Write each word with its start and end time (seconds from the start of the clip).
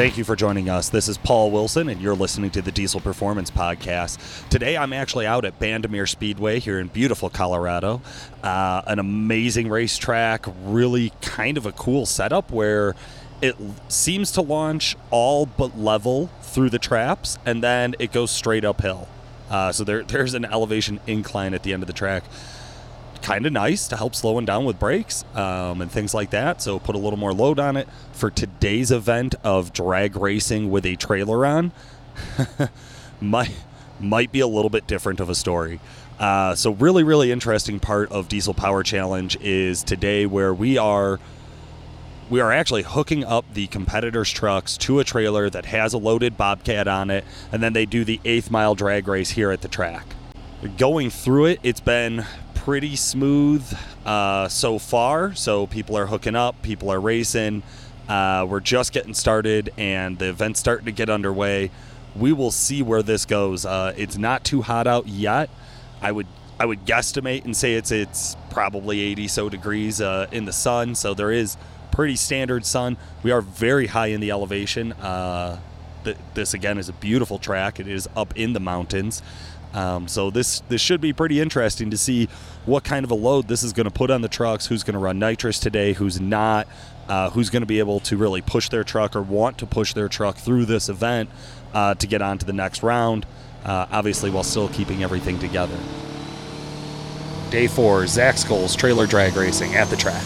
Thank 0.00 0.16
you 0.16 0.24
for 0.24 0.34
joining 0.34 0.70
us. 0.70 0.88
This 0.88 1.08
is 1.08 1.18
Paul 1.18 1.50
Wilson, 1.50 1.90
and 1.90 2.00
you're 2.00 2.14
listening 2.14 2.50
to 2.52 2.62
the 2.62 2.72
Diesel 2.72 3.00
Performance 3.00 3.50
Podcast. 3.50 4.48
Today, 4.48 4.74
I'm 4.74 4.94
actually 4.94 5.26
out 5.26 5.44
at 5.44 5.58
Bandimere 5.58 6.08
Speedway 6.08 6.58
here 6.58 6.80
in 6.80 6.88
beautiful 6.88 7.28
Colorado. 7.28 8.00
Uh, 8.42 8.80
an 8.86 8.98
amazing 8.98 9.68
racetrack, 9.68 10.46
really 10.64 11.12
kind 11.20 11.58
of 11.58 11.66
a 11.66 11.72
cool 11.72 12.06
setup 12.06 12.50
where 12.50 12.94
it 13.42 13.54
seems 13.88 14.32
to 14.32 14.40
launch 14.40 14.96
all 15.10 15.44
but 15.44 15.78
level 15.78 16.30
through 16.40 16.70
the 16.70 16.78
traps, 16.78 17.36
and 17.44 17.62
then 17.62 17.94
it 17.98 18.10
goes 18.10 18.30
straight 18.30 18.64
uphill. 18.64 19.06
Uh, 19.50 19.70
so 19.70 19.84
there, 19.84 20.02
there's 20.02 20.32
an 20.32 20.46
elevation 20.46 20.98
incline 21.06 21.52
at 21.52 21.62
the 21.62 21.74
end 21.74 21.82
of 21.82 21.86
the 21.86 21.92
track 21.92 22.24
kind 23.22 23.46
of 23.46 23.52
nice 23.52 23.88
to 23.88 23.96
help 23.96 24.14
slowing 24.14 24.44
down 24.44 24.64
with 24.64 24.78
brakes 24.78 25.24
um, 25.34 25.80
and 25.80 25.90
things 25.90 26.14
like 26.14 26.30
that. 26.30 26.62
So 26.62 26.78
put 26.78 26.94
a 26.94 26.98
little 26.98 27.18
more 27.18 27.32
load 27.32 27.58
on 27.58 27.76
it 27.76 27.88
for 28.12 28.30
today's 28.30 28.90
event 28.90 29.34
of 29.44 29.72
drag 29.72 30.16
racing 30.16 30.70
with 30.70 30.86
a 30.86 30.96
trailer 30.96 31.46
on. 31.46 31.72
might 33.20 33.54
might 33.98 34.32
be 34.32 34.40
a 34.40 34.46
little 34.46 34.70
bit 34.70 34.86
different 34.86 35.20
of 35.20 35.28
a 35.28 35.34
story. 35.34 35.80
Uh, 36.18 36.54
so 36.54 36.72
really, 36.72 37.02
really 37.02 37.32
interesting 37.32 37.80
part 37.80 38.10
of 38.12 38.28
Diesel 38.28 38.54
Power 38.54 38.82
Challenge 38.82 39.36
is 39.40 39.82
today 39.82 40.26
where 40.26 40.52
we 40.52 40.78
are. 40.78 41.18
We 42.28 42.40
are 42.40 42.52
actually 42.52 42.82
hooking 42.82 43.24
up 43.24 43.44
the 43.54 43.66
competitors' 43.66 44.30
trucks 44.30 44.76
to 44.78 45.00
a 45.00 45.04
trailer 45.04 45.50
that 45.50 45.64
has 45.64 45.94
a 45.94 45.98
loaded 45.98 46.36
Bobcat 46.36 46.86
on 46.86 47.10
it, 47.10 47.24
and 47.50 47.60
then 47.60 47.72
they 47.72 47.86
do 47.86 48.04
the 48.04 48.20
eighth 48.24 48.52
mile 48.52 48.76
drag 48.76 49.08
race 49.08 49.30
here 49.30 49.50
at 49.50 49.62
the 49.62 49.68
track. 49.68 50.06
Going 50.76 51.10
through 51.10 51.46
it, 51.46 51.60
it's 51.64 51.80
been 51.80 52.24
pretty 52.64 52.94
smooth 52.94 53.64
uh, 54.04 54.46
so 54.46 54.78
far. 54.78 55.34
So 55.34 55.66
people 55.66 55.96
are 55.96 56.06
hooking 56.06 56.36
up, 56.36 56.60
people 56.60 56.90
are 56.90 57.00
racing. 57.00 57.62
Uh, 58.06 58.46
we're 58.48 58.60
just 58.60 58.92
getting 58.92 59.14
started, 59.14 59.72
and 59.78 60.18
the 60.18 60.28
event's 60.28 60.60
starting 60.60 60.84
to 60.84 60.92
get 60.92 61.08
underway. 61.08 61.70
We 62.14 62.32
will 62.32 62.50
see 62.50 62.82
where 62.82 63.02
this 63.02 63.24
goes. 63.24 63.64
Uh, 63.64 63.94
it's 63.96 64.18
not 64.18 64.44
too 64.44 64.60
hot 64.60 64.86
out 64.86 65.06
yet. 65.06 65.48
I 66.02 66.12
would 66.12 66.26
I 66.58 66.66
would 66.66 66.84
guesstimate 66.84 67.46
and 67.46 67.56
say 67.56 67.74
it's 67.74 67.90
it's 67.90 68.36
probably 68.50 69.00
80 69.00 69.28
so 69.28 69.48
degrees 69.48 70.02
uh, 70.02 70.26
in 70.30 70.44
the 70.44 70.52
sun. 70.52 70.94
So 70.94 71.14
there 71.14 71.30
is 71.30 71.56
pretty 71.92 72.16
standard 72.16 72.66
sun. 72.66 72.98
We 73.22 73.30
are 73.30 73.40
very 73.40 73.86
high 73.86 74.08
in 74.08 74.20
the 74.20 74.32
elevation. 74.32 74.92
Uh, 74.92 75.58
th- 76.04 76.18
this 76.34 76.52
again 76.52 76.76
is 76.76 76.90
a 76.90 76.94
beautiful 76.94 77.38
track. 77.38 77.80
It 77.80 77.88
is 77.88 78.06
up 78.14 78.36
in 78.36 78.52
the 78.52 78.60
mountains. 78.60 79.22
Um, 79.72 80.08
so 80.08 80.30
this 80.30 80.60
this 80.68 80.80
should 80.80 81.00
be 81.00 81.12
pretty 81.12 81.40
interesting 81.40 81.90
to 81.90 81.96
see 81.96 82.28
what 82.66 82.84
kind 82.84 83.04
of 83.04 83.10
a 83.10 83.14
load 83.14 83.48
this 83.48 83.62
is 83.62 83.72
going 83.72 83.84
to 83.84 83.90
put 83.90 84.10
on 84.10 84.20
the 84.20 84.28
trucks. 84.28 84.66
Who's 84.66 84.82
going 84.82 84.94
to 84.94 84.98
run 85.00 85.18
nitrous 85.18 85.58
today? 85.58 85.92
Who's 85.92 86.20
not? 86.20 86.66
Uh, 87.08 87.30
who's 87.30 87.50
going 87.50 87.62
to 87.62 87.66
be 87.66 87.78
able 87.78 88.00
to 88.00 88.16
really 88.16 88.40
push 88.40 88.68
their 88.68 88.84
truck 88.84 89.16
or 89.16 89.22
want 89.22 89.58
to 89.58 89.66
push 89.66 89.94
their 89.94 90.08
truck 90.08 90.36
through 90.36 90.64
this 90.64 90.88
event 90.88 91.28
uh, 91.74 91.94
to 91.94 92.06
get 92.06 92.22
on 92.22 92.38
to 92.38 92.46
the 92.46 92.52
next 92.52 92.82
round? 92.82 93.26
Uh, 93.64 93.86
obviously, 93.90 94.30
while 94.30 94.44
still 94.44 94.68
keeping 94.68 95.02
everything 95.02 95.38
together. 95.38 95.76
Day 97.50 97.66
four, 97.66 98.06
Zach 98.06 98.36
Scholes 98.36 98.76
trailer 98.76 99.06
drag 99.06 99.34
racing 99.36 99.74
at 99.74 99.88
the 99.88 99.96
track. 99.96 100.24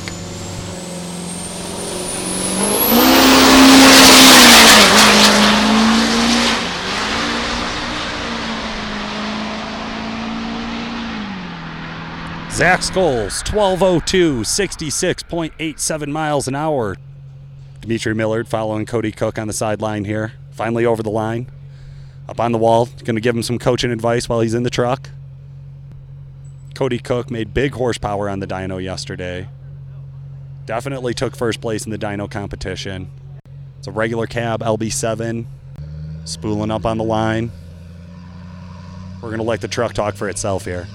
Zach 12.54 12.82
Scholes, 12.82 13.42
1202, 13.52 14.42
66.87 14.42 16.06
miles 16.06 16.46
an 16.46 16.54
hour. 16.54 16.96
Dimitri 17.80 18.14
Millard 18.14 18.46
following 18.46 18.86
Cody 18.86 19.10
Cook 19.10 19.40
on 19.40 19.48
the 19.48 19.52
sideline 19.52 20.04
here. 20.04 20.34
Finally 20.52 20.86
over 20.86 21.02
the 21.02 21.10
line. 21.10 21.50
Up 22.28 22.38
on 22.38 22.52
the 22.52 22.58
wall. 22.58 22.86
Going 23.02 23.16
to 23.16 23.20
give 23.20 23.34
him 23.34 23.42
some 23.42 23.58
coaching 23.58 23.90
advice 23.90 24.28
while 24.28 24.38
he's 24.38 24.54
in 24.54 24.62
the 24.62 24.70
truck. 24.70 25.10
Cody 26.76 27.00
Cook 27.00 27.28
made 27.28 27.52
big 27.52 27.72
horsepower 27.72 28.30
on 28.30 28.38
the 28.38 28.46
dyno 28.46 28.80
yesterday. 28.80 29.48
Definitely 30.64 31.12
took 31.12 31.34
first 31.34 31.60
place 31.60 31.84
in 31.84 31.90
the 31.90 31.98
dyno 31.98 32.30
competition. 32.30 33.10
It's 33.78 33.88
a 33.88 33.90
regular 33.90 34.28
cab 34.28 34.60
LB7. 34.60 35.46
Spooling 36.24 36.70
up 36.70 36.86
on 36.86 36.98
the 36.98 37.04
line. 37.04 37.50
We're 39.20 39.30
going 39.30 39.38
to 39.38 39.42
let 39.42 39.60
the 39.60 39.66
truck 39.66 39.92
talk 39.92 40.14
for 40.14 40.28
itself 40.28 40.64
here. 40.64 40.86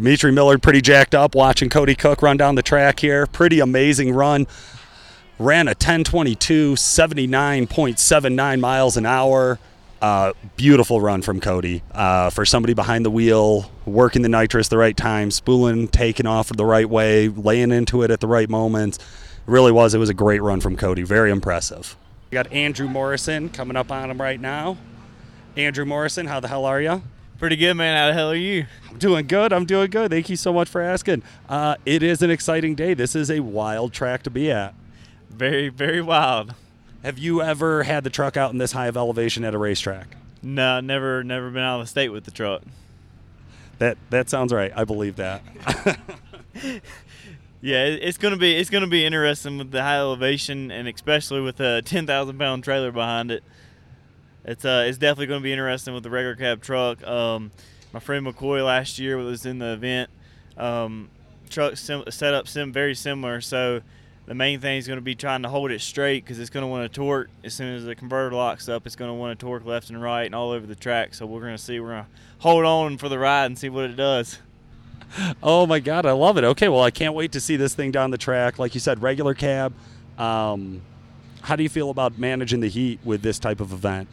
Dimitri 0.00 0.32
Miller 0.32 0.56
pretty 0.56 0.80
jacked 0.80 1.14
up 1.14 1.34
watching 1.34 1.68
Cody 1.68 1.94
Cook 1.94 2.22
run 2.22 2.38
down 2.38 2.54
the 2.54 2.62
track 2.62 3.00
here. 3.00 3.26
Pretty 3.26 3.60
amazing 3.60 4.14
run. 4.14 4.46
Ran 5.38 5.68
a 5.68 5.72
1022, 5.72 6.72
79.79 6.72 8.60
miles 8.60 8.96
an 8.96 9.04
hour. 9.04 9.58
Uh, 10.00 10.32
beautiful 10.56 11.02
run 11.02 11.20
from 11.20 11.38
Cody. 11.38 11.82
Uh, 11.92 12.30
for 12.30 12.46
somebody 12.46 12.72
behind 12.72 13.04
the 13.04 13.10
wheel, 13.10 13.70
working 13.84 14.22
the 14.22 14.30
nitrous 14.30 14.68
the 14.68 14.78
right 14.78 14.96
time, 14.96 15.30
spooling, 15.30 15.86
taking 15.86 16.24
off 16.24 16.48
the 16.48 16.64
right 16.64 16.88
way, 16.88 17.28
laying 17.28 17.70
into 17.70 18.02
it 18.02 18.10
at 18.10 18.20
the 18.20 18.26
right 18.26 18.48
moments. 18.48 18.96
It 18.96 19.04
really 19.44 19.70
was. 19.70 19.92
It 19.92 19.98
was 19.98 20.08
a 20.08 20.14
great 20.14 20.40
run 20.40 20.62
from 20.62 20.78
Cody. 20.78 21.02
Very 21.02 21.30
impressive. 21.30 21.94
We 22.30 22.36
got 22.36 22.50
Andrew 22.50 22.88
Morrison 22.88 23.50
coming 23.50 23.76
up 23.76 23.92
on 23.92 24.10
him 24.10 24.18
right 24.18 24.40
now. 24.40 24.78
Andrew 25.58 25.84
Morrison, 25.84 26.26
how 26.26 26.40
the 26.40 26.48
hell 26.48 26.64
are 26.64 26.80
you? 26.80 27.02
Pretty 27.40 27.56
good, 27.56 27.72
man. 27.72 27.96
How 27.96 28.08
the 28.08 28.12
hell 28.12 28.30
are 28.30 28.36
you? 28.36 28.66
I'm 28.90 28.98
doing 28.98 29.26
good. 29.26 29.50
I'm 29.50 29.64
doing 29.64 29.90
good. 29.90 30.10
Thank 30.10 30.28
you 30.28 30.36
so 30.36 30.52
much 30.52 30.68
for 30.68 30.82
asking. 30.82 31.22
Uh, 31.48 31.76
it 31.86 32.02
is 32.02 32.20
an 32.20 32.30
exciting 32.30 32.74
day. 32.74 32.92
This 32.92 33.16
is 33.16 33.30
a 33.30 33.40
wild 33.40 33.94
track 33.94 34.24
to 34.24 34.30
be 34.30 34.50
at. 34.52 34.74
Very, 35.30 35.70
very 35.70 36.02
wild. 36.02 36.54
Have 37.02 37.18
you 37.18 37.40
ever 37.40 37.84
had 37.84 38.04
the 38.04 38.10
truck 38.10 38.36
out 38.36 38.52
in 38.52 38.58
this 38.58 38.72
high 38.72 38.88
of 38.88 38.96
elevation 38.98 39.42
at 39.42 39.54
a 39.54 39.58
racetrack? 39.58 40.16
No, 40.42 40.80
never, 40.80 41.24
never 41.24 41.48
been 41.48 41.62
out 41.62 41.80
of 41.80 41.86
the 41.86 41.88
state 41.88 42.10
with 42.10 42.24
the 42.24 42.30
truck. 42.30 42.60
That 43.78 43.96
that 44.10 44.28
sounds 44.28 44.52
right. 44.52 44.70
I 44.76 44.84
believe 44.84 45.16
that. 45.16 45.42
yeah, 47.62 47.84
it's 47.86 48.18
gonna 48.18 48.36
be 48.36 48.54
it's 48.54 48.68
gonna 48.68 48.86
be 48.86 49.06
interesting 49.06 49.56
with 49.56 49.70
the 49.70 49.82
high 49.82 49.96
elevation 49.96 50.70
and 50.70 50.86
especially 50.86 51.40
with 51.40 51.58
a 51.60 51.80
ten 51.80 52.06
thousand 52.06 52.38
pound 52.38 52.64
trailer 52.64 52.92
behind 52.92 53.30
it 53.30 53.42
it's 54.44 54.64
uh, 54.64 54.84
it's 54.86 54.98
definitely 54.98 55.26
going 55.26 55.40
to 55.40 55.44
be 55.44 55.52
interesting 55.52 55.94
with 55.94 56.02
the 56.02 56.10
regular 56.10 56.36
cab 56.36 56.62
truck. 56.62 57.02
Um, 57.06 57.50
my 57.92 58.00
friend 58.00 58.26
McCoy 58.26 58.64
last 58.64 58.98
year 58.98 59.16
was 59.16 59.44
in 59.46 59.58
the 59.58 59.72
event. 59.72 60.10
Um, 60.56 61.10
truck 61.48 61.76
sim- 61.76 62.04
set 62.10 62.34
up 62.34 62.48
sim- 62.48 62.72
very 62.72 62.94
similar, 62.94 63.40
so 63.40 63.80
the 64.26 64.34
main 64.34 64.60
thing 64.60 64.78
is 64.78 64.86
going 64.86 64.98
to 64.98 65.02
be 65.02 65.14
trying 65.14 65.42
to 65.42 65.48
hold 65.48 65.70
it 65.70 65.80
straight 65.80 66.24
because 66.24 66.38
it's 66.38 66.50
going 66.50 66.62
to 66.62 66.68
want 66.68 66.90
to 66.90 66.94
torque 66.94 67.30
as 67.42 67.52
soon 67.52 67.74
as 67.74 67.84
the 67.84 67.94
converter 67.94 68.34
locks 68.34 68.68
up. 68.68 68.86
It's 68.86 68.94
going 68.96 69.10
to 69.10 69.14
want 69.14 69.38
to 69.38 69.44
torque 69.44 69.64
left 69.64 69.90
and 69.90 70.00
right 70.00 70.24
and 70.24 70.34
all 70.34 70.50
over 70.52 70.66
the 70.66 70.76
track. 70.76 71.14
So 71.14 71.26
we're 71.26 71.40
going 71.40 71.56
to 71.56 71.62
see. 71.62 71.80
We're 71.80 71.88
going 71.88 72.04
to 72.04 72.10
hold 72.38 72.64
on 72.64 72.96
for 72.98 73.08
the 73.08 73.18
ride 73.18 73.46
and 73.46 73.58
see 73.58 73.68
what 73.68 73.84
it 73.84 73.96
does. 73.96 74.38
Oh 75.42 75.66
my 75.66 75.80
God, 75.80 76.06
I 76.06 76.12
love 76.12 76.38
it. 76.38 76.44
Okay, 76.44 76.68
well 76.68 76.82
I 76.82 76.92
can't 76.92 77.14
wait 77.14 77.32
to 77.32 77.40
see 77.40 77.56
this 77.56 77.74
thing 77.74 77.90
down 77.90 78.12
the 78.12 78.18
track. 78.18 78.60
Like 78.60 78.74
you 78.74 78.80
said, 78.80 79.02
regular 79.02 79.34
cab. 79.34 79.72
Um, 80.16 80.82
how 81.40 81.56
do 81.56 81.64
you 81.64 81.68
feel 81.68 81.90
about 81.90 82.16
managing 82.16 82.60
the 82.60 82.68
heat 82.68 83.00
with 83.02 83.20
this 83.20 83.40
type 83.40 83.58
of 83.58 83.72
event? 83.72 84.06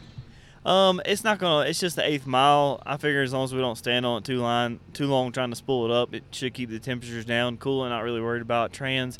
Um, 0.68 1.00
it's 1.06 1.24
not 1.24 1.38
gonna. 1.38 1.66
It's 1.66 1.80
just 1.80 1.96
the 1.96 2.06
eighth 2.06 2.26
mile. 2.26 2.82
I 2.84 2.98
figure 2.98 3.22
as 3.22 3.32
long 3.32 3.44
as 3.44 3.54
we 3.54 3.60
don't 3.60 3.76
stand 3.76 4.04
on 4.04 4.18
it 4.18 4.24
too 4.24 4.36
line 4.36 4.80
too 4.92 5.06
long 5.06 5.32
trying 5.32 5.48
to 5.48 5.56
spool 5.56 5.86
it 5.86 5.90
up, 5.90 6.12
it 6.12 6.24
should 6.30 6.52
keep 6.52 6.68
the 6.68 6.78
temperatures 6.78 7.24
down, 7.24 7.56
cool. 7.56 7.84
And 7.84 7.90
not 7.90 8.00
really 8.00 8.20
worried 8.20 8.42
about 8.42 8.70
trans. 8.70 9.18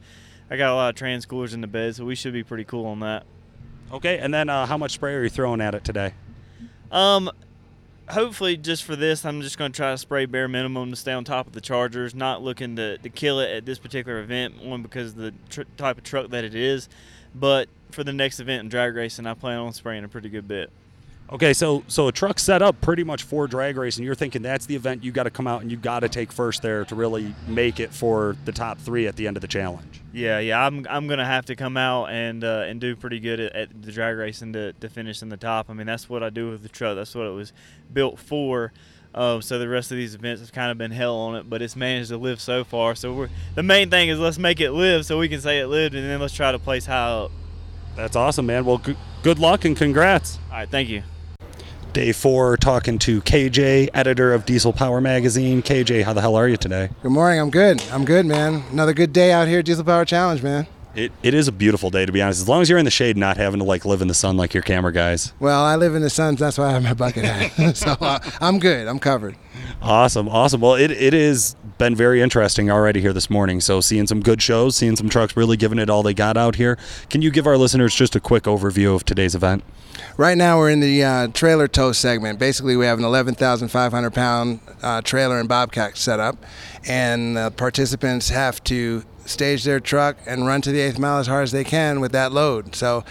I 0.51 0.59
got 0.59 0.71
a 0.71 0.75
lot 0.75 0.91
of 0.91 0.97
trans 0.97 1.25
coolers 1.25 1.55
in 1.55 1.63
the 1.63 1.67
bed, 1.67 1.97
so 1.97 2.05
we 2.05 2.17
should 2.17 2.35
be 2.35 2.45
pretty 2.45 2.65
cool 2.65 2.85
on 2.85 3.01
that. 3.01 3.25
Okay, 3.91 4.19
and 4.19 4.33
then 4.35 4.51
uh, 4.51 4.67
how 4.67 4.77
much 4.77 4.93
spray 4.93 5.15
are 5.15 5.23
you 5.23 5.31
throwing 5.31 5.63
at 5.63 5.75
it 5.75 5.85
today? 5.85 6.13
Um, 6.93 7.31
hopefully 8.11 8.59
just 8.59 8.85
for 8.85 8.95
this, 8.95 9.25
I'm 9.25 9.41
just 9.41 9.57
going 9.57 9.73
to 9.73 9.77
try 9.77 9.93
to 9.93 9.99
spray 9.99 10.27
bare 10.27 10.49
minimum 10.49 10.91
to 10.91 10.97
stay 10.97 11.13
on 11.13 11.25
top 11.25 11.47
of 11.47 11.55
the 11.55 11.63
Chargers. 11.63 12.15
Not 12.15 12.43
looking 12.43 12.77
to, 12.77 12.99
to 12.99 13.09
kill 13.09 13.41
it 13.41 13.51
at 13.51 13.65
this 13.65 13.79
particular 13.79 14.21
event, 14.21 14.63
one 14.63 14.83
because 14.83 15.13
of 15.13 15.17
the 15.17 15.35
tr- 15.49 15.63
type 15.79 15.97
of 15.97 16.05
truck 16.05 16.29
that 16.31 16.45
it 16.45 16.55
is, 16.55 16.91
but 17.35 17.71
for 17.91 18.05
the 18.05 18.13
next 18.13 18.39
event 18.39 18.65
in 18.65 18.69
drag 18.69 18.95
racing, 18.95 19.27
I 19.27 19.33
plan 19.33 19.59
on 19.59 19.73
spraying 19.73 20.05
a 20.05 20.09
pretty 20.09 20.29
good 20.29 20.47
bit. 20.47 20.71
Okay, 21.31 21.53
so 21.53 21.85
so 21.89 22.09
a 22.09 22.13
truck 22.13 22.39
set 22.39 22.63
up 22.63 22.81
pretty 22.81 23.05
much 23.05 23.23
for 23.23 23.47
drag 23.47 23.77
race, 23.77 23.97
and 23.99 24.07
you're 24.07 24.15
thinking 24.15 24.41
that's 24.41 24.65
the 24.65 24.75
event 24.75 25.05
you 25.05 25.13
got 25.13 25.25
to 25.25 25.31
come 25.31 25.47
out 25.47 25.61
and 25.61 25.71
you 25.71 25.77
got 25.77 26.01
to 26.01 26.09
take 26.09 26.33
first 26.33 26.63
there 26.63 26.87
to 26.87 26.95
really 26.95 27.35
make 27.47 27.81
it 27.81 27.93
for 27.93 28.35
the 28.47 28.53
top 28.53 28.79
three 28.79 29.07
at 29.07 29.17
the 29.17 29.27
end 29.27 29.37
of 29.37 29.43
the 29.43 29.47
challenge. 29.49 30.01
Yeah, 30.11 30.39
yeah, 30.39 30.65
I'm, 30.65 30.87
I'm 30.89 31.07
gonna 31.07 31.27
have 31.27 31.45
to 31.47 31.57
come 31.57 31.77
out 31.77 32.07
and 32.07 32.43
uh, 32.43 32.65
and 32.67 32.81
do 32.81 32.97
pretty 32.97 33.21
good 33.21 33.41
at, 33.41 33.53
at 33.55 33.83
the 33.83 33.93
drag 33.93 34.17
racing 34.17 34.55
to, 34.55 34.73
to 34.73 34.89
finish 34.89 35.21
in 35.21 35.29
the 35.29 35.37
top. 35.37 35.69
I 35.69 35.75
mean, 35.75 35.87
that's 35.87 36.09
what 36.09 36.23
I 36.23 36.31
do 36.31 36.51
with 36.51 36.63
the 36.63 36.69
truck. 36.71 36.97
That's 36.97 37.15
what 37.15 37.27
it 37.27 37.35
was 37.35 37.53
built 37.93 38.19
for. 38.19 38.73
Uh, 39.15 39.41
so 39.43 39.59
the 39.59 39.69
rest 39.69 39.91
of 39.91 39.99
these 39.99 40.15
events 40.15 40.41
have 40.41 40.53
kind 40.53 40.71
of 40.71 40.79
been 40.79 40.93
hell 40.93 41.17
on 41.17 41.37
it, 41.37 41.49
but 41.49 41.61
it's 41.61 41.77
managed 41.77 42.09
to 42.09 42.17
live 42.17 42.41
so 42.41 42.65
far. 42.65 42.95
So 42.95 43.13
we're 43.13 43.29
the 43.55 43.63
main 43.63 43.91
thing 43.91 44.09
is 44.09 44.19
let's 44.19 44.39
make 44.39 44.61
it 44.61 44.71
live 44.71 45.05
so 45.05 45.19
we 45.19 45.29
can 45.29 45.43
say 45.43 45.59
it 45.59 45.67
lived, 45.67 45.95
and 45.95 46.09
then 46.09 46.21
let's 46.21 46.33
try 46.35 46.53
to 46.53 46.59
place 46.59 46.87
high 46.87 47.11
up. 47.11 47.33
That's 47.97 48.17
awesome, 48.17 48.47
man. 48.47 48.65
Well, 48.65 48.79
g- 48.79 48.97
good 49.23 49.39
luck 49.39 49.67
and 49.67 49.77
congrats. 49.77 50.39
All 50.51 50.57
right, 50.57 50.71
thank 50.71 50.89
you. 50.89 51.03
Day 51.93 52.13
four, 52.13 52.57
talking 52.59 52.99
to 53.01 53.23
KJ, 53.23 53.89
editor 53.95 54.35
of 54.35 54.45
Diesel 54.45 54.73
Power 54.75 55.01
Magazine. 55.01 55.63
KJ, 55.63 56.05
how 56.05 56.13
the 56.13 56.21
hell 56.21 56.37
are 56.37 56.47
you 56.47 56.59
today? 56.59 56.91
Good 57.03 57.13
morning. 57.13 57.41
I'm 57.41 57.51
good. 57.51 57.83
I'm 57.91 58.05
good, 58.05 58.27
man. 58.27 58.63
Another 58.71 58.93
good 58.93 59.13
day 59.13 59.33
out 59.33 59.49
here 59.49 59.61
at 59.61 59.65
Diesel 59.65 59.85
Power 59.85 60.05
Challenge, 60.05 60.43
man. 60.43 60.67
It, 60.95 61.13
it 61.23 61.33
is 61.33 61.49
a 61.49 61.53
beautiful 61.53 61.91
day, 61.91 62.05
to 62.05 62.13
be 62.13 62.21
honest. 62.21 62.43
As 62.43 62.49
long 62.49 62.61
as 62.61 62.69
you're 62.69 62.79
in 62.79 62.85
the 62.85 62.91
shade, 62.91 63.17
not 63.17 63.37
having 63.37 63.61
to 63.61 63.65
like 63.65 63.85
live 63.85 64.03
in 64.03 64.09
the 64.09 64.15
sun 64.15 64.37
like 64.37 64.53
your 64.53 64.63
camera 64.63 64.93
guys. 64.93 65.33
Well, 65.41 65.65
I 65.65 65.77
live 65.77 65.95
in 65.95 66.03
the 66.03 66.11
sun, 66.11 66.37
so 66.37 66.45
that's 66.45 66.59
why 66.59 66.67
I 66.67 66.73
have 66.73 66.83
my 66.83 66.95
bucket 66.95 67.25
hat. 67.25 67.77
so 67.77 67.97
uh, 68.01 68.19
I'm 68.41 68.59
good. 68.59 68.87
I'm 68.87 68.99
covered. 68.99 69.37
Awesome, 69.81 70.29
awesome. 70.29 70.61
Well, 70.61 70.75
it, 70.75 70.91
it 70.91 71.15
has 71.15 71.57
been 71.79 71.95
very 71.95 72.21
interesting 72.21 72.71
already 72.71 73.01
here 73.01 73.13
this 73.13 73.31
morning. 73.31 73.61
So, 73.61 73.81
seeing 73.81 74.07
some 74.07 74.21
good 74.21 74.43
shows, 74.43 74.77
seeing 74.77 74.97
some 74.97 75.09
trucks 75.09 75.37
really 75.37 75.57
giving 75.57 75.79
it 75.79 75.89
all 75.89 76.03
they 76.03 76.15
got 76.15 76.37
out 76.37 76.57
here. 76.57 76.77
Can 77.09 77.23
you 77.23 77.31
give 77.31 77.47
our 77.47 77.57
listeners 77.57 77.95
just 77.95 78.15
a 78.15 78.21
quick 78.21 78.45
overview 78.45 78.95
of 78.95 79.05
today's 79.05 79.35
event? 79.35 79.63
Right 80.19 80.37
now, 80.37 80.59
we're 80.59 80.71
in 80.71 80.81
the 80.81 81.05
uh, 81.05 81.29
trailer 81.29 81.69
tow 81.69 81.93
segment. 81.93 82.41
Basically, 82.41 82.77
we 82.77 82.87
have 82.87 82.99
an 82.99 83.05
11,500 83.05 84.11
pound 84.13 84.59
uh, 84.83 85.01
trailer 85.01 85.39
and 85.39 85.49
bobcat 85.49 85.97
set 85.97 86.19
up, 86.19 86.45
and 86.89 87.39
uh, 87.39 87.51
participants 87.51 88.29
have 88.31 88.65
to 88.65 89.05
stage 89.27 89.63
their 89.63 89.79
truck 89.79 90.17
and 90.27 90.45
run 90.45 90.61
to 90.63 90.73
the 90.73 90.81
eighth 90.81 90.99
mile 90.99 91.21
as 91.21 91.29
hard 91.29 91.45
as 91.45 91.53
they 91.53 91.63
can 91.63 92.01
with 92.01 92.11
that 92.11 92.33
load. 92.33 92.75
So, 92.75 93.05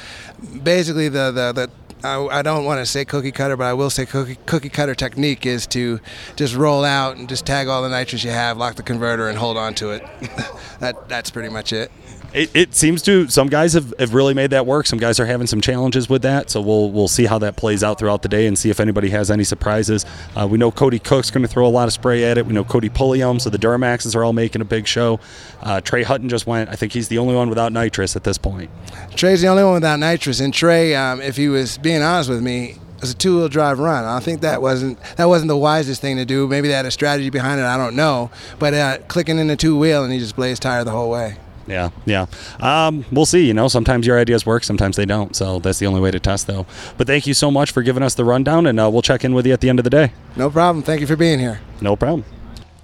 basically, 0.64 1.08
the 1.08 1.32
the, 1.32 1.54
the 1.54 1.72
I, 2.06 2.40
I 2.40 2.42
don't 2.42 2.66
want 2.66 2.82
to 2.82 2.86
say 2.86 3.06
cookie 3.06 3.32
cutter, 3.32 3.56
but 3.56 3.68
I 3.68 3.74
will 3.74 3.90
say 3.90 4.06
cookie, 4.06 4.38
cookie 4.46 4.68
cutter 4.68 4.94
technique 4.94 5.46
is 5.46 5.66
to 5.68 6.02
just 6.36 6.56
roll 6.56 6.84
out 6.84 7.16
and 7.16 7.30
just 7.30 7.46
tag 7.46 7.70
all 7.70 7.84
the 7.84 7.90
nitrous 7.90 8.26
you 8.26 8.32
have, 8.32 8.58
lock 8.58 8.76
the 8.76 8.84
converter, 8.84 9.30
and 9.30 9.38
hold 9.38 9.56
on 9.56 9.74
to 9.76 9.92
it. 9.92 10.06
that 10.80 11.08
that's 11.08 11.30
pretty 11.30 11.48
much 11.48 11.72
it. 11.72 11.90
It, 12.38 12.56
it 12.56 12.76
seems 12.76 13.02
to 13.02 13.28
some 13.30 13.48
guys 13.48 13.74
have, 13.74 13.96
have 13.98 14.14
really 14.14 14.36
made 14.36 14.52
that 14.52 14.68
work. 14.68 14.86
Some 14.86 15.00
guys 15.00 15.20
are 15.20 15.26
having 15.26 15.48
some 15.48 15.60
challenges 15.60 16.08
with 16.08 16.22
that, 16.22 16.52
so 16.52 16.62
we'll 16.62 16.92
we'll 16.92 17.08
see 17.08 17.26
how 17.26 17.40
that 17.40 17.56
plays 17.56 17.84
out 17.84 17.98
throughout 17.98 18.22
the 18.22 18.30
day 18.30 18.46
and 18.46 18.56
see 18.56 18.70
if 18.70 18.80
anybody 18.80 19.10
has 19.10 19.32
any 19.32 19.44
surprises. 19.44 20.06
Uh, 20.36 20.48
we 20.48 20.60
know 20.60 20.70
Cody 20.70 21.00
Cook's 21.00 21.32
going 21.32 21.42
to 21.42 21.48
throw 21.48 21.66
a 21.66 21.70
lot 21.70 21.88
of 21.88 21.94
spray 21.94 22.24
at 22.26 22.38
it. 22.38 22.46
We 22.46 22.54
know 22.54 22.64
Cody 22.64 22.90
Pulliam, 22.90 23.40
so 23.40 23.50
the 23.50 23.58
Duramaxes 23.58 24.16
are 24.16 24.24
all 24.24 24.34
making 24.34 24.62
a 24.62 24.66
big 24.66 24.86
show. 24.86 25.20
Uh, 25.64 25.82
Trey 25.82 26.04
Hutton 26.04 26.30
just 26.30 26.46
went. 26.46 26.70
I 26.70 26.76
think 26.76 26.94
he's 26.94 27.08
the 27.08 27.18
only 27.18 27.34
one 27.34 27.50
without 27.50 27.72
nitrous 27.72 28.16
at 28.16 28.24
this 28.24 28.38
point. 28.38 28.70
Trey's 29.16 29.42
the 29.42 29.48
only 29.48 29.64
one 29.64 29.74
without 29.74 30.00
nitrous, 30.00 30.40
and 30.40 30.54
Trey, 30.54 30.94
um, 30.94 31.20
if 31.22 31.38
he 31.38 31.50
was 31.50 31.80
being 31.80 32.04
honest 32.04 32.30
with 32.30 32.44
me, 32.44 32.78
it 32.98 33.02
was 33.02 33.12
a 33.12 33.16
two-wheel 33.16 33.50
drive 33.50 33.80
run. 33.80 34.06
I 34.06 34.20
think 34.20 34.42
that 34.42 34.62
wasn't 34.62 35.00
that 35.18 35.26
wasn't 35.26 35.50
the 35.50 35.58
wisest 35.58 36.02
thing 36.02 36.18
to 36.18 36.26
do. 36.26 36.48
Maybe 36.48 36.68
they 36.68 36.76
had 36.76 36.86
a 36.86 36.92
strategy 36.92 37.32
behind 37.32 37.60
it. 37.60 37.64
I 37.64 37.78
don't 37.78 37.96
know. 37.96 38.30
But 38.60 38.74
uh, 38.76 38.98
clicking 39.08 39.40
in 39.40 39.48
the 39.48 39.56
two-wheel 39.56 40.04
and 40.04 40.14
he 40.14 40.20
just 40.20 40.36
blazed 40.36 40.62
tire 40.62 40.84
the 40.84 40.92
whole 40.92 41.10
way. 41.10 41.38
Yeah, 41.68 41.90
yeah. 42.06 42.28
Um, 42.60 43.06
we'll 43.12 43.26
see. 43.26 43.46
You 43.46 43.54
know, 43.54 43.68
sometimes 43.68 44.08
your 44.08 44.18
ideas 44.18 44.46
work, 44.46 44.64
sometimes 44.64 44.96
they 44.96 45.06
don't. 45.06 45.36
So 45.36 45.60
that's 45.60 45.80
the 45.80 45.86
only 45.86 46.00
way 46.00 46.12
to 46.12 46.20
test, 46.20 46.48
though. 46.48 46.66
But 46.98 47.08
thank 47.08 47.28
you 47.28 47.34
so 47.34 47.52
much 47.52 47.72
for 47.72 47.84
giving 47.84 48.04
us 48.04 48.16
the 48.16 48.24
rundown, 48.24 48.66
and 48.66 48.80
uh, 48.80 48.90
we'll 48.90 49.02
check 49.02 49.26
in 49.26 49.34
with 49.34 49.46
you 49.46 49.54
at 49.54 49.62
the 49.62 49.70
end 49.70 49.80
of 49.80 49.84
the 49.84 49.90
day. 49.90 50.14
No 50.36 50.50
problem. 50.50 50.84
Thank 50.84 51.02
you 51.02 51.08
for 51.08 51.18
being 51.18 51.40
here. 51.40 51.60
No 51.82 51.96
problem. 51.96 52.24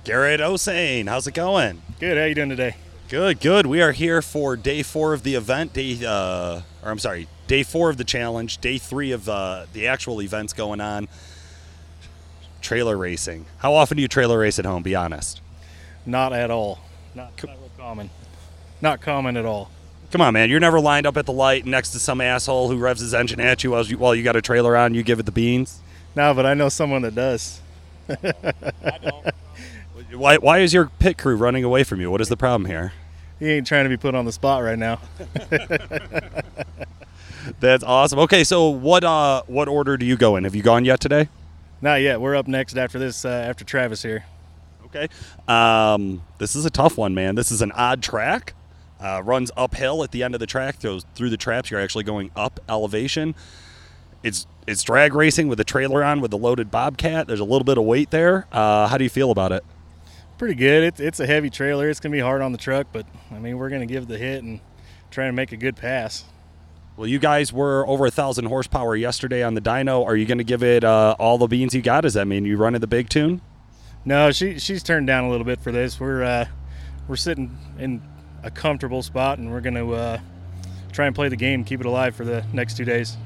Garrett 0.03 0.41
Osane, 0.41 1.07
how's 1.07 1.27
it 1.27 1.33
going? 1.33 1.81
Good. 1.99 2.17
How 2.17 2.25
you 2.25 2.35
doing 2.35 2.49
today? 2.49 2.75
Good, 3.07 3.39
good. 3.39 3.65
We 3.67 3.81
are 3.81 3.91
here 3.93 4.21
for 4.21 4.57
day 4.57 4.83
four 4.83 5.13
of 5.13 5.23
the 5.23 5.35
event. 5.35 5.73
Day, 5.73 5.97
uh, 6.05 6.61
or 6.83 6.91
I'm 6.91 6.99
sorry, 6.99 7.27
day 7.47 7.63
four 7.63 7.89
of 7.89 7.97
the 7.97 8.03
challenge. 8.03 8.57
Day 8.57 8.77
three 8.77 9.11
of 9.11 9.29
uh, 9.29 9.65
the 9.71 9.87
actual 9.87 10.21
events 10.21 10.51
going 10.51 10.81
on. 10.81 11.07
Trailer 12.61 12.97
racing. 12.97 13.45
How 13.59 13.73
often 13.73 13.97
do 13.97 14.01
you 14.01 14.07
trailer 14.07 14.39
race 14.39 14.57
at 14.59 14.65
home? 14.65 14.83
Be 14.83 14.95
honest. 14.95 15.41
Not 16.05 16.33
at 16.33 16.49
all. 16.49 16.79
Not, 17.15 17.31
not 17.43 17.57
real 17.59 17.71
common. 17.77 18.09
Not 18.83 18.99
common 18.99 19.37
at 19.37 19.45
all. 19.45 19.71
Come 20.11 20.19
on, 20.19 20.33
man. 20.33 20.49
You're 20.49 20.59
never 20.59 20.81
lined 20.81 21.07
up 21.07 21.15
at 21.15 21.25
the 21.25 21.31
light 21.31 21.65
next 21.65 21.91
to 21.91 21.99
some 21.99 22.19
asshole 22.19 22.69
who 22.69 22.77
revs 22.77 22.99
his 22.99 23.13
engine 23.13 23.39
at 23.39 23.63
you 23.63 23.71
while 23.71 23.85
you, 23.85 23.97
while 23.97 24.13
you 24.13 24.23
got 24.23 24.35
a 24.35 24.41
trailer 24.41 24.75
on. 24.75 24.93
You 24.93 25.03
give 25.03 25.21
it 25.21 25.25
the 25.25 25.31
beans. 25.31 25.79
No, 26.17 26.33
but 26.33 26.45
I 26.45 26.53
know 26.53 26.67
someone 26.67 27.01
that 27.03 27.15
does. 27.15 27.61
Why, 30.11 30.37
why 30.37 30.59
is 30.59 30.75
your 30.75 30.91
pit 30.99 31.17
crew 31.17 31.35
running 31.35 31.63
away 31.63 31.83
from 31.83 31.99
you? 31.99 32.11
What 32.11 32.21
is 32.21 32.29
the 32.29 32.37
problem 32.37 32.69
here? 32.69 32.93
He 33.39 33.49
ain't 33.49 33.65
trying 33.65 33.85
to 33.85 33.89
be 33.89 33.97
put 33.97 34.13
on 34.13 34.25
the 34.25 34.31
spot 34.31 34.61
right 34.61 34.77
now. 34.77 34.99
That's 37.59 37.83
awesome. 37.83 38.19
Okay, 38.19 38.43
so 38.43 38.69
what 38.69 39.03
uh 39.03 39.41
what 39.47 39.67
order 39.67 39.97
do 39.97 40.05
you 40.05 40.15
go 40.15 40.35
in? 40.35 40.43
Have 40.43 40.53
you 40.53 40.61
gone 40.61 40.85
yet 40.85 40.99
today? 40.99 41.29
Not 41.81 42.01
yet. 42.01 42.21
We're 42.21 42.35
up 42.35 42.47
next 42.47 42.77
after 42.77 42.99
this. 42.99 43.25
Uh, 43.25 43.29
after 43.29 43.65
Travis 43.65 44.03
here. 44.03 44.23
Okay. 44.85 45.07
Um, 45.47 46.21
this 46.37 46.55
is 46.55 46.65
a 46.65 46.69
tough 46.69 46.95
one, 46.95 47.15
man. 47.15 47.33
This 47.33 47.51
is 47.51 47.63
an 47.63 47.71
odd 47.71 48.03
track. 48.03 48.53
Uh, 49.03 49.21
runs 49.21 49.51
uphill 49.57 50.03
at 50.03 50.11
the 50.11 50.23
end 50.23 50.33
of 50.33 50.39
the 50.39 50.47
track. 50.47 50.79
Goes 50.79 51.05
through 51.13 51.29
the 51.29 51.37
traps. 51.37 51.69
You're 51.69 51.81
actually 51.81 52.05
going 52.05 52.31
up 52.35 52.59
elevation. 52.69 53.35
It's 54.23 54.47
it's 54.65 54.81
drag 54.81 55.13
racing 55.13 55.49
with 55.49 55.59
a 55.59 55.65
trailer 55.65 56.03
on 56.03 56.21
with 56.21 56.31
a 56.31 56.37
loaded 56.37 56.71
bobcat. 56.71 57.27
There's 57.27 57.41
a 57.41 57.45
little 57.45 57.65
bit 57.65 57.77
of 57.77 57.83
weight 57.83 58.11
there. 58.11 58.47
Uh, 58.51 58.87
how 58.87 58.97
do 58.97 59.03
you 59.03 59.09
feel 59.09 59.29
about 59.29 59.51
it? 59.51 59.65
Pretty 60.37 60.55
good. 60.55 60.83
It's 60.83 60.99
it's 61.01 61.19
a 61.19 61.27
heavy 61.27 61.49
trailer. 61.49 61.89
It's 61.89 61.99
gonna 61.99 62.13
be 62.13 62.19
hard 62.19 62.41
on 62.41 62.53
the 62.53 62.57
truck, 62.57 62.87
but 62.93 63.05
I 63.29 63.39
mean 63.39 63.57
we're 63.57 63.69
gonna 63.69 63.85
give 63.85 64.07
the 64.07 64.17
hit 64.17 64.41
and 64.41 64.61
try 65.11 65.25
to 65.25 65.33
make 65.33 65.51
a 65.51 65.57
good 65.57 65.75
pass. 65.75 66.23
Well, 66.95 67.07
you 67.07 67.19
guys 67.19 67.51
were 67.51 67.87
over 67.87 68.05
a 68.05 68.11
thousand 68.11 68.45
horsepower 68.45 68.95
yesterday 68.95 69.43
on 69.43 69.55
the 69.55 69.61
dyno. 69.61 70.05
Are 70.05 70.15
you 70.15 70.27
going 70.27 70.37
to 70.37 70.43
give 70.43 70.61
it 70.61 70.83
uh, 70.83 71.15
all 71.17 71.39
the 71.39 71.47
beans 71.47 71.73
you 71.73 71.81
got? 71.81 72.01
Does 72.01 72.13
that 72.13 72.27
mean 72.27 72.45
you 72.45 72.55
running 72.55 72.81
the 72.81 72.87
big 72.87 73.09
tune? 73.09 73.41
No, 74.05 74.31
she 74.31 74.59
she's 74.59 74.83
turned 74.83 75.07
down 75.07 75.23
a 75.23 75.29
little 75.29 75.45
bit 75.45 75.59
for 75.59 75.71
this. 75.71 75.99
We're 75.99 76.23
uh, 76.23 76.45
we're 77.07 77.15
sitting 77.15 77.57
in 77.79 78.01
a 78.43 78.51
comfortable 78.51 79.01
spot, 79.01 79.39
and 79.39 79.51
we're 79.51 79.61
gonna 79.61 79.89
uh, 79.91 80.19
try 80.91 81.07
and 81.07 81.15
play 81.15 81.29
the 81.29 81.35
game, 81.35 81.63
keep 81.63 81.79
it 81.79 81.85
alive 81.85 82.15
for 82.15 82.25
the 82.25 82.43
next 82.53 82.77
two 82.77 82.85
days. 82.85 83.17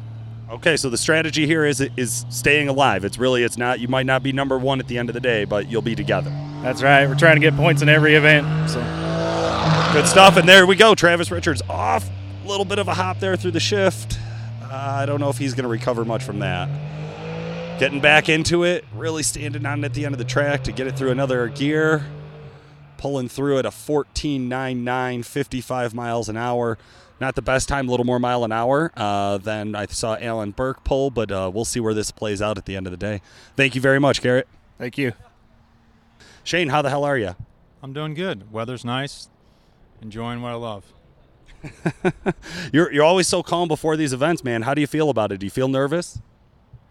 Okay, 0.50 0.78
so 0.78 0.90
the 0.90 0.98
strategy 0.98 1.46
here 1.46 1.66
is 1.66 1.82
is 1.98 2.26
staying 2.30 2.70
alive. 2.70 3.04
It's 3.04 3.18
really 3.18 3.44
it's 3.44 3.58
not 3.58 3.80
you 3.80 3.88
might 3.88 4.06
not 4.06 4.24
be 4.24 4.32
number 4.32 4.58
one 4.58 4.80
at 4.80 4.88
the 4.88 4.98
end 4.98 5.10
of 5.10 5.14
the 5.14 5.20
day, 5.20 5.44
but 5.44 5.70
you'll 5.70 5.82
be 5.82 5.96
together. 5.96 6.30
That's 6.62 6.82
right. 6.82 7.08
We're 7.08 7.16
trying 7.16 7.36
to 7.36 7.42
get 7.42 7.56
points 7.56 7.82
in 7.82 7.90
every 7.90 8.16
event. 8.16 8.70
So 8.70 8.80
good 9.94 10.08
stuff. 10.08 10.38
And 10.38 10.48
there 10.48 10.66
we 10.66 10.76
go. 10.76 10.96
Travis 10.96 11.32
Richards 11.32 11.62
off. 11.70 12.10
A 12.44 12.48
little 12.48 12.66
bit 12.66 12.80
of 12.80 12.88
a 12.88 12.94
hop 12.94 13.20
there 13.20 13.36
through 13.36 13.52
the 13.52 13.60
shift. 13.60 14.20
Uh, 14.62 14.70
I 14.74 15.06
don't 15.06 15.20
know 15.20 15.30
if 15.30 15.38
he's 15.38 15.54
going 15.54 15.64
to 15.64 15.70
recover 15.70 16.06
much 16.06 16.24
from 16.24 16.40
that. 16.40 16.70
Getting 17.80 18.00
back 18.02 18.28
into 18.28 18.64
it, 18.64 18.86
really 18.94 19.24
standing 19.24 19.66
on 19.66 19.84
it 19.84 19.86
at 19.86 19.94
the 19.94 20.06
end 20.06 20.14
of 20.14 20.20
the 20.20 20.26
track 20.26 20.64
to 20.64 20.72
get 20.72 20.88
it 20.88 20.98
through 20.98 21.12
another 21.12 21.48
gear. 21.50 22.06
Pulling 22.98 23.30
through 23.30 23.60
at 23.60 23.66
a 23.66 23.70
14.99, 23.70 25.26
55 25.26 25.94
miles 25.94 26.30
an 26.30 26.38
hour. 26.38 26.78
Not 27.20 27.36
the 27.36 27.42
best 27.42 27.68
time, 27.68 27.88
a 27.88 27.92
little 27.92 28.06
more 28.06 28.20
mile 28.20 28.44
an 28.44 28.52
hour 28.52 28.92
uh, 28.96 29.38
than 29.40 29.76
I 29.76 29.88
saw 29.88 30.18
Alan 30.20 30.52
Burke 30.52 30.84
pull, 30.84 31.10
but 31.10 31.32
uh, 31.32 31.50
we'll 31.52 31.66
see 31.66 31.80
where 31.80 31.94
this 31.94 32.12
plays 32.12 32.42
out 32.42 32.58
at 32.58 32.66
the 32.66 32.76
end 32.76 32.86
of 32.86 32.92
the 32.92 32.98
day. 32.98 33.22
Thank 33.56 33.74
you 33.74 33.82
very 33.82 34.00
much, 34.00 34.22
Garrett. 34.22 34.48
thank 34.78 34.98
you. 34.98 35.14
Shane, 36.44 36.70
how 36.70 36.82
the 36.82 36.90
hell 36.90 37.04
are 37.04 37.18
you? 37.18 37.36
I'm 37.82 37.92
doing 37.94 38.14
good. 38.14 38.52
Weather's 38.52 38.86
nice. 38.86 39.30
Enjoying 40.02 40.42
what 40.42 40.52
I 40.52 40.56
love. 40.56 40.86
You're, 42.72 42.92
you're 42.94 43.04
always 43.04 43.28
so 43.28 43.42
calm 43.42 43.68
before 43.68 43.98
these 43.98 44.14
events, 44.14 44.44
man. 44.44 44.62
How 44.62 44.76
do 44.76 44.82
you 44.82 44.88
feel 44.88 45.10
about 45.10 45.32
it? 45.32 45.40
Do 45.40 45.46
you 45.46 45.50
feel 45.50 45.68
nervous? 45.68 46.22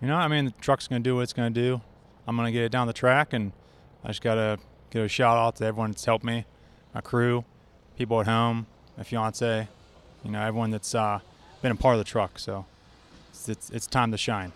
You 0.00 0.08
know, 0.08 0.16
I 0.16 0.26
mean, 0.26 0.46
the 0.46 0.50
truck's 0.60 0.88
going 0.88 1.02
to 1.02 1.08
do 1.08 1.14
what 1.14 1.22
it's 1.22 1.32
going 1.32 1.54
to 1.54 1.60
do. 1.60 1.80
I'm 2.26 2.36
going 2.36 2.46
to 2.46 2.52
get 2.52 2.64
it 2.64 2.72
down 2.72 2.88
the 2.88 2.92
track, 2.92 3.32
and 3.32 3.52
I 4.04 4.08
just 4.08 4.22
got 4.22 4.34
to 4.34 4.58
give 4.90 5.04
a 5.04 5.08
shout 5.08 5.36
out 5.36 5.56
to 5.56 5.64
everyone 5.64 5.90
that's 5.90 6.04
helped 6.04 6.24
me, 6.24 6.44
my 6.94 7.00
crew, 7.00 7.44
people 7.96 8.20
at 8.20 8.26
home, 8.26 8.66
my 8.96 9.04
fiance, 9.04 9.68
you 10.24 10.30
know, 10.30 10.40
everyone 10.40 10.70
that's 10.70 10.94
uh, 10.94 11.20
been 11.62 11.72
a 11.72 11.76
part 11.76 11.94
of 11.94 11.98
the 11.98 12.04
truck. 12.04 12.38
So 12.38 12.66
it's, 13.30 13.48
it's, 13.48 13.70
it's 13.70 13.86
time 13.86 14.10
to 14.12 14.18
shine. 14.18 14.52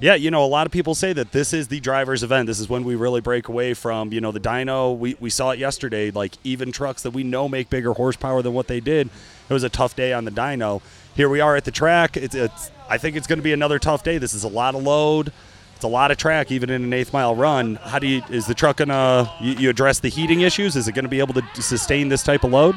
Yeah, 0.00 0.14
you 0.14 0.30
know, 0.30 0.44
a 0.44 0.46
lot 0.46 0.64
of 0.64 0.72
people 0.72 0.94
say 0.94 1.12
that 1.12 1.32
this 1.32 1.52
is 1.52 1.68
the 1.68 1.80
driver's 1.80 2.22
event. 2.22 2.46
This 2.46 2.60
is 2.60 2.68
when 2.68 2.84
we 2.84 2.94
really 2.94 3.20
break 3.20 3.48
away 3.48 3.74
from, 3.74 4.12
you 4.12 4.20
know, 4.20 4.30
the 4.30 4.38
dyno. 4.38 4.96
We, 4.96 5.16
we 5.18 5.28
saw 5.28 5.50
it 5.50 5.58
yesterday, 5.58 6.12
like 6.12 6.34
even 6.44 6.70
trucks 6.70 7.02
that 7.02 7.10
we 7.10 7.24
know 7.24 7.48
make 7.48 7.68
bigger 7.68 7.92
horsepower 7.94 8.42
than 8.42 8.54
what 8.54 8.68
they 8.68 8.78
did. 8.78 9.08
It 9.48 9.52
was 9.52 9.64
a 9.64 9.68
tough 9.68 9.96
day 9.96 10.12
on 10.12 10.24
the 10.24 10.30
dyno. 10.30 10.82
Here 11.16 11.28
we 11.28 11.40
are 11.40 11.56
at 11.56 11.64
the 11.64 11.72
track. 11.72 12.16
It's, 12.16 12.34
it's 12.36 12.70
I 12.88 12.96
think 12.98 13.16
it's 13.16 13.26
going 13.26 13.40
to 13.40 13.42
be 13.42 13.52
another 13.52 13.80
tough 13.80 14.04
day. 14.04 14.18
This 14.18 14.34
is 14.34 14.44
a 14.44 14.48
lot 14.48 14.76
of 14.76 14.84
load. 14.84 15.32
It's 15.78 15.84
a 15.84 15.86
lot 15.86 16.10
of 16.10 16.16
track, 16.16 16.50
even 16.50 16.70
in 16.70 16.82
an 16.82 16.92
eighth 16.92 17.12
mile 17.12 17.36
run. 17.36 17.76
How 17.76 18.00
do 18.00 18.08
you 18.08 18.20
is 18.30 18.48
the 18.48 18.54
truck 18.54 18.78
gonna 18.78 19.32
you, 19.40 19.52
you 19.52 19.70
address 19.70 20.00
the 20.00 20.08
heating 20.08 20.40
issues? 20.40 20.74
Is 20.74 20.88
it 20.88 20.92
to 20.96 21.06
be 21.06 21.20
able 21.20 21.34
to 21.34 21.62
sustain 21.62 22.08
this 22.08 22.24
type 22.24 22.42
of 22.42 22.50
load? 22.50 22.74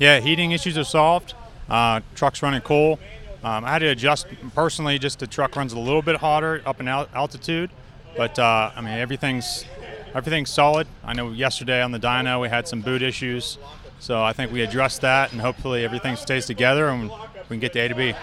Yeah, 0.00 0.18
heating 0.18 0.50
issues 0.50 0.76
are 0.76 0.82
solved. 0.82 1.34
Uh, 1.70 2.00
truck's 2.16 2.42
running 2.42 2.62
cool. 2.62 2.98
Um, 3.44 3.64
I 3.64 3.70
had 3.70 3.78
to 3.78 3.86
adjust 3.86 4.26
personally, 4.56 4.98
just 4.98 5.20
the 5.20 5.28
truck 5.28 5.54
runs 5.54 5.72
a 5.72 5.78
little 5.78 6.02
bit 6.02 6.16
hotter 6.16 6.62
up 6.66 6.80
in 6.80 6.88
al- 6.88 7.06
altitude, 7.14 7.70
but 8.16 8.36
uh, 8.40 8.72
I 8.74 8.80
mean 8.80 8.94
everything's 8.94 9.64
everything's 10.12 10.50
solid. 10.50 10.88
I 11.04 11.12
know 11.12 11.30
yesterday 11.30 11.80
on 11.80 11.92
the 11.92 12.00
dyno 12.00 12.40
we 12.40 12.48
had 12.48 12.66
some 12.66 12.80
boot 12.80 13.02
issues, 13.02 13.56
so 14.00 14.20
I 14.20 14.32
think 14.32 14.50
we 14.50 14.62
addressed 14.62 15.02
that, 15.02 15.30
and 15.30 15.40
hopefully 15.40 15.84
everything 15.84 16.16
stays 16.16 16.46
together 16.46 16.88
and 16.88 17.08
we 17.08 17.46
can 17.50 17.60
get 17.60 17.72
to 17.74 17.78
A 17.78 17.86
to 17.86 17.94
B. 17.94 18.14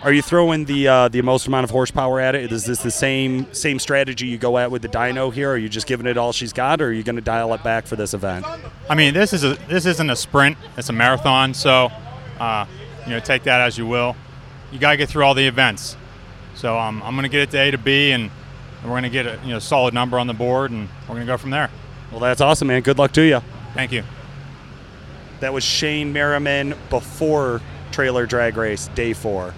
Are 0.00 0.12
you 0.12 0.22
throwing 0.22 0.64
the 0.64 0.86
uh, 0.86 1.08
the 1.08 1.22
most 1.22 1.48
amount 1.48 1.64
of 1.64 1.70
horsepower 1.70 2.20
at 2.20 2.36
it? 2.36 2.52
Is 2.52 2.64
this 2.64 2.82
the 2.82 2.90
same 2.90 3.52
same 3.52 3.80
strategy 3.80 4.26
you 4.26 4.38
go 4.38 4.56
at 4.56 4.70
with 4.70 4.82
the 4.82 4.88
dyno 4.88 5.32
here? 5.32 5.50
Are 5.50 5.56
you 5.56 5.68
just 5.68 5.88
giving 5.88 6.06
it 6.06 6.16
all 6.16 6.32
she's 6.32 6.52
got, 6.52 6.80
or 6.80 6.86
are 6.86 6.92
you 6.92 7.02
going 7.02 7.16
to 7.16 7.22
dial 7.22 7.52
it 7.54 7.64
back 7.64 7.84
for 7.84 7.96
this 7.96 8.14
event? 8.14 8.46
I 8.88 8.94
mean, 8.94 9.12
this 9.12 9.32
is 9.32 9.42
a 9.42 9.54
this 9.68 9.86
isn't 9.86 10.08
a 10.08 10.14
sprint; 10.14 10.56
it's 10.76 10.88
a 10.88 10.92
marathon. 10.92 11.52
So, 11.52 11.90
uh, 12.38 12.66
you 13.06 13.10
know, 13.10 13.18
take 13.18 13.42
that 13.44 13.60
as 13.60 13.76
you 13.76 13.86
will. 13.86 14.14
You 14.70 14.78
got 14.78 14.92
to 14.92 14.96
get 14.96 15.08
through 15.08 15.24
all 15.24 15.34
the 15.34 15.46
events. 15.46 15.96
So 16.54 16.78
um, 16.78 17.02
I'm 17.02 17.14
going 17.14 17.24
to 17.24 17.28
get 17.28 17.40
it 17.40 17.50
to 17.50 17.58
A 17.58 17.70
to 17.72 17.78
B, 17.78 18.12
and 18.12 18.30
we're 18.84 18.90
going 18.90 19.02
to 19.02 19.10
get 19.10 19.26
a 19.26 19.40
you 19.42 19.50
know 19.50 19.58
solid 19.58 19.94
number 19.94 20.16
on 20.20 20.28
the 20.28 20.34
board, 20.34 20.70
and 20.70 20.88
we're 21.08 21.16
going 21.16 21.26
to 21.26 21.32
go 21.32 21.36
from 21.36 21.50
there. 21.50 21.70
Well, 22.12 22.20
that's 22.20 22.40
awesome, 22.40 22.68
man. 22.68 22.82
Good 22.82 22.98
luck 22.98 23.10
to 23.12 23.22
you. 23.22 23.40
Thank 23.74 23.90
you. 23.90 24.04
That 25.40 25.52
was 25.52 25.64
Shane 25.64 26.12
Merriman 26.12 26.74
before 26.88 27.60
trailer 27.90 28.26
drag 28.26 28.56
race 28.56 28.86
day 28.94 29.12
four. 29.12 29.54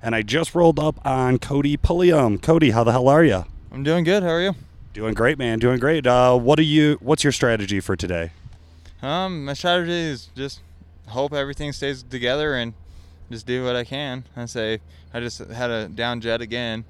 And 0.00 0.14
I 0.14 0.22
just 0.22 0.54
rolled 0.54 0.78
up 0.78 1.04
on 1.04 1.38
Cody 1.38 1.76
Pulliam. 1.76 2.38
Cody, 2.38 2.70
how 2.70 2.84
the 2.84 2.92
hell 2.92 3.08
are 3.08 3.24
you? 3.24 3.44
I'm 3.72 3.82
doing 3.82 4.04
good. 4.04 4.22
How 4.22 4.30
are 4.30 4.42
you? 4.42 4.54
Doing 4.92 5.14
great, 5.14 5.38
man. 5.38 5.58
Doing 5.58 5.78
great. 5.78 6.06
Uh, 6.06 6.36
what 6.36 6.58
are 6.58 6.62
you? 6.62 6.98
What's 7.00 7.24
your 7.24 7.32
strategy 7.32 7.80
for 7.80 7.96
today? 7.96 8.30
Um, 9.02 9.44
my 9.44 9.54
strategy 9.54 9.92
is 9.92 10.28
just 10.36 10.60
hope 11.08 11.32
everything 11.32 11.72
stays 11.72 12.02
together 12.02 12.54
and 12.54 12.74
just 13.30 13.46
do 13.46 13.64
what 13.64 13.76
I 13.76 13.84
can. 13.84 14.24
I 14.36 14.46
say 14.46 14.80
I 15.12 15.20
just 15.20 15.38
had 15.38 15.70
a 15.70 15.88
down 15.88 16.20
jet 16.20 16.40
again. 16.40 16.84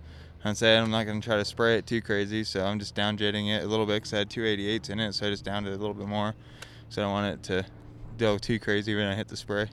I 0.45 0.53
say 0.53 0.79
I'm 0.79 0.91
not 0.91 1.05
going 1.05 1.21
to 1.21 1.27
try 1.27 1.37
to 1.37 1.45
spray 1.45 1.79
it 1.79 1.87
too 1.87 2.01
crazy, 2.01 2.45
so 2.45 2.65
I'm 2.65 2.79
just 2.79 2.95
down 2.95 3.17
jetting 3.17 3.49
it 3.49 3.65
a 3.65 3.67
little 3.67 3.87
bit 3.87 3.97
because 3.97 4.15
I 4.15 4.19
had 4.19 4.31
288s 4.31 4.91
in 4.91 5.01
it, 5.01 5.13
so 5.15 5.27
I 5.27 5.31
just 5.31 5.45
downed 5.45 5.67
it 5.67 5.73
a 5.73 5.77
little 5.77 5.95
bit 5.95 6.07
more. 6.07 6.35
So 6.91 7.03
I 7.03 7.05
don't 7.05 7.13
want 7.13 7.35
it 7.35 7.43
to 7.45 7.67
go 8.19 8.39
too 8.39 8.59
crazy 8.59 8.95
when 8.95 9.07
I 9.07 9.15
hit 9.15 9.29
the 9.29 9.37
spray. 9.37 9.69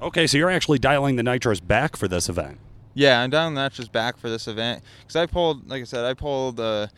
Okay, 0.00 0.26
so 0.26 0.36
you're 0.36 0.50
actually 0.50 0.78
dialing 0.78 1.16
the 1.16 1.22
nitrous 1.22 1.60
back 1.60 1.96
for 1.96 2.06
this 2.06 2.28
event. 2.28 2.58
Yeah, 2.94 3.20
I'm 3.20 3.30
dialing 3.30 3.54
the 3.54 3.62
nitrous 3.62 3.88
back 3.88 4.18
for 4.18 4.28
this 4.28 4.46
event 4.46 4.82
because 5.00 5.16
I 5.16 5.26
pulled, 5.26 5.68
like 5.68 5.82
I 5.82 5.84
said, 5.84 6.04
I 6.04 6.14
pulled 6.14 6.56
the 6.56 6.90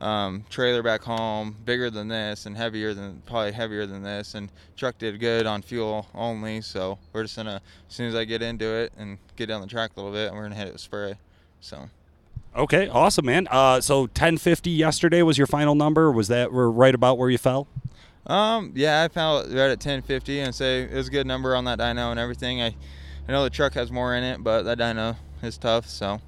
um, 0.00 0.44
trailer 0.48 0.82
back 0.82 1.02
home 1.02 1.54
bigger 1.64 1.90
than 1.90 2.08
this 2.08 2.46
and 2.46 2.56
heavier 2.56 2.94
than 2.94 3.22
probably 3.26 3.52
heavier 3.52 3.86
than 3.86 4.02
this, 4.02 4.34
and 4.34 4.50
truck 4.76 4.98
did 4.98 5.20
good 5.20 5.46
on 5.46 5.62
fuel 5.62 6.06
only. 6.14 6.60
So 6.62 6.98
we're 7.12 7.22
just 7.22 7.36
gonna 7.36 7.60
as 7.88 7.94
soon 7.94 8.08
as 8.08 8.14
I 8.14 8.24
get 8.24 8.42
into 8.42 8.66
it 8.66 8.92
and 8.96 9.18
get 9.36 9.46
down 9.46 9.60
the 9.60 9.66
track 9.66 9.92
a 9.96 10.00
little 10.00 10.12
bit, 10.12 10.32
we're 10.32 10.42
gonna 10.42 10.54
hit 10.54 10.68
it 10.68 10.72
with 10.72 10.80
spray. 10.80 11.14
So. 11.60 11.88
Okay, 12.56 12.88
awesome, 12.88 13.26
man. 13.26 13.46
Uh, 13.48 13.80
so 13.80 14.00
1050 14.00 14.70
yesterday 14.70 15.22
was 15.22 15.38
your 15.38 15.46
final 15.46 15.76
number. 15.76 16.10
Was 16.10 16.26
that 16.28 16.48
right 16.50 16.94
about 16.94 17.16
where 17.16 17.30
you 17.30 17.38
fell? 17.38 17.68
Um, 18.26 18.72
yeah, 18.74 19.02
I 19.02 19.08
found 19.08 19.50
it 19.50 19.56
right 19.56 19.70
at 19.70 19.78
1050 19.78 20.40
and 20.40 20.54
say 20.54 20.82
it 20.82 20.92
was 20.92 21.08
a 21.08 21.10
good 21.10 21.26
number 21.26 21.56
on 21.56 21.64
that 21.64 21.78
dyno 21.78 22.10
and 22.10 22.20
everything. 22.20 22.62
I, 22.62 22.76
I 23.28 23.32
know 23.32 23.42
the 23.42 23.50
truck 23.50 23.74
has 23.74 23.90
more 23.90 24.14
in 24.14 24.22
it, 24.24 24.42
but 24.42 24.62
that 24.62 24.78
dyno 24.78 25.16
is 25.42 25.58
tough. 25.58 25.88
So. 25.88 26.20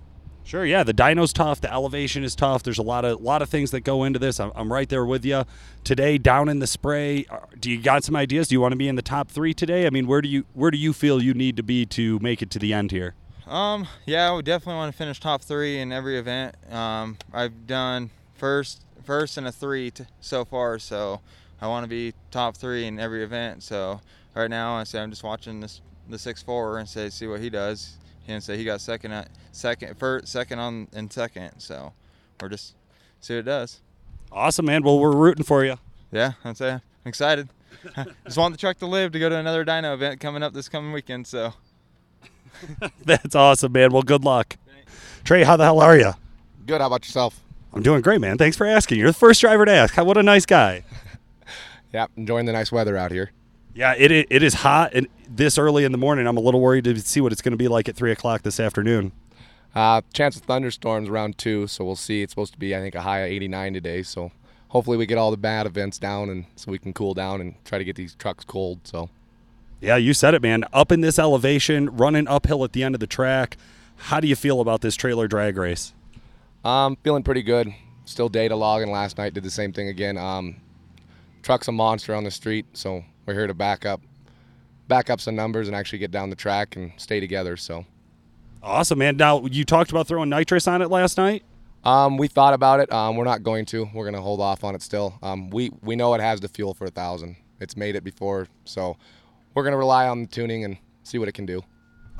Sure, 0.44 0.64
yeah, 0.64 0.82
the 0.82 0.94
dyno's 0.94 1.32
tough. 1.32 1.60
The 1.60 1.72
elevation 1.72 2.24
is 2.24 2.34
tough. 2.34 2.64
There's 2.64 2.78
a 2.78 2.82
lot 2.82 3.04
of 3.04 3.20
lot 3.20 3.42
of 3.42 3.48
things 3.48 3.70
that 3.70 3.82
go 3.82 4.02
into 4.02 4.18
this. 4.18 4.40
I'm, 4.40 4.50
I'm 4.56 4.72
right 4.72 4.88
there 4.88 5.04
with 5.04 5.24
you. 5.24 5.44
Today, 5.84 6.18
down 6.18 6.48
in 6.48 6.58
the 6.58 6.66
spray, 6.66 7.26
uh, 7.30 7.38
do 7.60 7.70
you 7.70 7.80
got 7.80 8.02
some 8.02 8.16
ideas? 8.16 8.48
Do 8.48 8.56
you 8.56 8.60
want 8.60 8.72
to 8.72 8.76
be 8.76 8.88
in 8.88 8.96
the 8.96 9.02
top 9.02 9.30
three 9.30 9.54
today? 9.54 9.86
I 9.86 9.90
mean, 9.90 10.08
where 10.08 10.20
do 10.20 10.28
you 10.28 10.44
where 10.52 10.72
do 10.72 10.78
you 10.78 10.92
feel 10.92 11.22
you 11.22 11.32
need 11.32 11.56
to 11.58 11.62
be 11.62 11.86
to 11.86 12.18
make 12.18 12.42
it 12.42 12.50
to 12.50 12.58
the 12.58 12.72
end 12.72 12.90
here? 12.90 13.14
Um, 13.46 13.86
yeah, 14.04 14.30
I 14.30 14.32
would 14.32 14.44
definitely 14.44 14.76
want 14.76 14.92
to 14.92 14.98
finish 14.98 15.20
top 15.20 15.42
three 15.42 15.78
in 15.78 15.92
every 15.92 16.18
event. 16.18 16.56
Um, 16.70 17.18
I've 17.32 17.66
done 17.66 18.10
first, 18.34 18.82
first 19.04 19.36
and 19.36 19.46
a 19.46 19.52
three 19.52 19.90
t- 19.90 20.04
so 20.20 20.44
far, 20.44 20.78
so 20.78 21.20
I 21.62 21.68
want 21.68 21.84
to 21.84 21.88
be 21.88 22.12
top 22.32 22.56
three 22.56 22.86
in 22.86 22.98
every 22.98 23.22
event. 23.22 23.62
So 23.62 24.00
right 24.34 24.50
now, 24.50 24.74
I 24.74 24.82
say 24.82 25.00
I'm 25.00 25.10
just 25.10 25.22
watching 25.22 25.60
this 25.60 25.80
the 26.08 26.18
six 26.18 26.42
four 26.42 26.78
and 26.78 26.88
say 26.88 27.08
see 27.08 27.28
what 27.28 27.40
he 27.40 27.48
does. 27.48 27.96
And 28.28 28.42
say 28.42 28.56
he 28.56 28.64
got 28.64 28.80
second 28.80 29.12
at 29.12 29.28
second, 29.52 29.96
first, 29.96 30.28
second 30.28 30.58
on 30.58 30.88
and 30.92 31.12
second. 31.12 31.52
So 31.58 31.92
we're 32.40 32.48
just 32.48 32.74
see 33.20 33.34
what 33.34 33.40
it 33.40 33.42
does. 33.44 33.80
Awesome, 34.32 34.66
man. 34.66 34.82
Well, 34.82 34.98
we're 34.98 35.14
rooting 35.14 35.44
for 35.44 35.64
you. 35.64 35.76
Yeah, 36.10 36.32
I'd 36.44 36.56
say 36.56 36.72
I'm 36.72 36.80
excited. 37.04 37.48
just 38.24 38.38
want 38.38 38.54
the 38.54 38.58
truck 38.58 38.78
to 38.78 38.86
live 38.86 39.12
to 39.12 39.18
go 39.20 39.28
to 39.28 39.36
another 39.36 39.64
dyno 39.64 39.94
event 39.94 40.20
coming 40.20 40.42
up 40.42 40.52
this 40.54 40.68
coming 40.68 40.92
weekend. 40.92 41.28
So. 41.28 41.54
That's 43.04 43.36
awesome, 43.36 43.72
man. 43.72 43.92
Well, 43.92 44.02
good 44.02 44.24
luck. 44.24 44.56
Trey, 45.24 45.44
how 45.44 45.56
the 45.56 45.64
hell 45.64 45.80
are 45.80 45.96
you? 45.96 46.12
Good. 46.66 46.80
How 46.80 46.88
about 46.88 47.06
yourself? 47.06 47.40
I'm 47.72 47.82
doing 47.82 48.02
great, 48.02 48.20
man. 48.20 48.36
Thanks 48.36 48.56
for 48.56 48.66
asking. 48.66 48.98
You're 48.98 49.10
the 49.10 49.14
first 49.14 49.40
driver 49.40 49.64
to 49.64 49.72
ask. 49.72 49.96
What 49.96 50.16
a 50.16 50.22
nice 50.22 50.44
guy. 50.44 50.84
Yeah, 51.92 52.06
enjoying 52.16 52.46
the 52.46 52.52
nice 52.52 52.72
weather 52.72 52.96
out 52.96 53.10
here. 53.12 53.30
Yeah, 53.74 53.94
it 53.96 54.10
it 54.10 54.42
is 54.42 54.54
hot 54.54 54.92
and 54.94 55.08
this 55.28 55.56
early 55.56 55.84
in 55.84 55.92
the 55.92 55.98
morning. 55.98 56.26
I'm 56.26 56.36
a 56.36 56.40
little 56.40 56.60
worried 56.60 56.84
to 56.84 56.98
see 57.00 57.20
what 57.20 57.32
it's 57.32 57.40
going 57.40 57.52
to 57.52 57.58
be 57.58 57.68
like 57.68 57.88
at 57.88 57.96
three 57.96 58.12
o'clock 58.12 58.42
this 58.42 58.60
afternoon. 58.60 59.12
Uh, 59.74 60.02
chance 60.12 60.36
of 60.36 60.42
thunderstorms 60.42 61.08
around 61.08 61.38
two, 61.38 61.66
so 61.66 61.84
we'll 61.84 61.96
see. 61.96 62.22
It's 62.22 62.32
supposed 62.32 62.52
to 62.52 62.58
be, 62.58 62.76
I 62.76 62.80
think, 62.80 62.94
a 62.94 63.00
high 63.00 63.20
of 63.20 63.30
89 63.30 63.72
today. 63.72 64.02
So 64.02 64.30
hopefully 64.68 64.98
we 64.98 65.06
get 65.06 65.16
all 65.16 65.30
the 65.30 65.38
bad 65.38 65.66
events 65.66 65.98
down 65.98 66.28
and 66.28 66.44
so 66.56 66.70
we 66.70 66.78
can 66.78 66.92
cool 66.92 67.14
down 67.14 67.40
and 67.40 67.54
try 67.64 67.78
to 67.78 67.84
get 67.84 67.96
these 67.96 68.14
trucks 68.14 68.44
cold. 68.44 68.80
So. 68.84 69.08
Yeah, 69.80 69.96
you 69.96 70.14
said 70.14 70.34
it, 70.34 70.42
man. 70.42 70.64
Up 70.72 70.92
in 70.92 71.00
this 71.00 71.18
elevation, 71.18 71.96
running 71.96 72.28
uphill 72.28 72.64
at 72.64 72.72
the 72.72 72.82
end 72.82 72.94
of 72.94 73.00
the 73.00 73.06
track. 73.06 73.56
How 73.96 74.20
do 74.20 74.28
you 74.28 74.36
feel 74.36 74.60
about 74.60 74.82
this 74.82 74.94
trailer 74.94 75.26
drag 75.26 75.56
race? 75.56 75.94
Um, 76.64 76.96
feeling 77.02 77.22
pretty 77.22 77.42
good. 77.42 77.72
Still 78.04 78.28
data 78.28 78.54
logging. 78.54 78.90
Last 78.90 79.16
night 79.16 79.32
did 79.32 79.42
the 79.42 79.50
same 79.50 79.72
thing 79.72 79.88
again. 79.88 80.18
Um, 80.18 80.56
truck's 81.42 81.68
a 81.68 81.72
monster 81.72 82.14
on 82.14 82.24
the 82.24 82.30
street, 82.30 82.66
so 82.72 83.04
we're 83.26 83.34
here 83.34 83.46
to 83.46 83.54
back 83.54 83.84
up, 83.84 84.00
back 84.88 85.10
up 85.10 85.20
some 85.20 85.34
numbers 85.34 85.68
and 85.68 85.76
actually 85.76 85.98
get 85.98 86.10
down 86.10 86.30
the 86.30 86.36
track 86.36 86.76
and 86.76 86.92
stay 86.96 87.20
together. 87.20 87.56
So. 87.56 87.84
Awesome, 88.62 88.98
man. 88.98 89.16
Now 89.16 89.44
you 89.44 89.64
talked 89.64 89.90
about 89.90 90.06
throwing 90.06 90.28
nitrous 90.28 90.68
on 90.68 90.82
it 90.82 90.90
last 90.90 91.18
night. 91.18 91.44
Um, 91.84 92.16
we 92.16 92.28
thought 92.28 92.54
about 92.54 92.78
it. 92.80 92.92
Um, 92.92 93.16
we're 93.16 93.24
not 93.24 93.42
going 93.42 93.64
to. 93.66 93.88
We're 93.92 94.04
going 94.04 94.14
to 94.14 94.20
hold 94.20 94.40
off 94.40 94.62
on 94.62 94.74
it 94.74 94.82
still. 94.82 95.18
Um, 95.22 95.50
we 95.50 95.70
we 95.82 95.96
know 95.96 96.14
it 96.14 96.20
has 96.20 96.40
the 96.40 96.48
fuel 96.48 96.74
for 96.74 96.84
a 96.84 96.90
thousand. 96.90 97.36
It's 97.60 97.76
made 97.76 97.96
it 97.96 98.04
before, 98.04 98.46
so 98.64 98.96
we're 99.54 99.64
going 99.64 99.72
to 99.72 99.78
rely 99.78 100.06
on 100.06 100.22
the 100.22 100.28
tuning 100.28 100.64
and 100.64 100.76
see 101.02 101.18
what 101.18 101.28
it 101.28 101.32
can 101.32 101.46
do. 101.46 101.62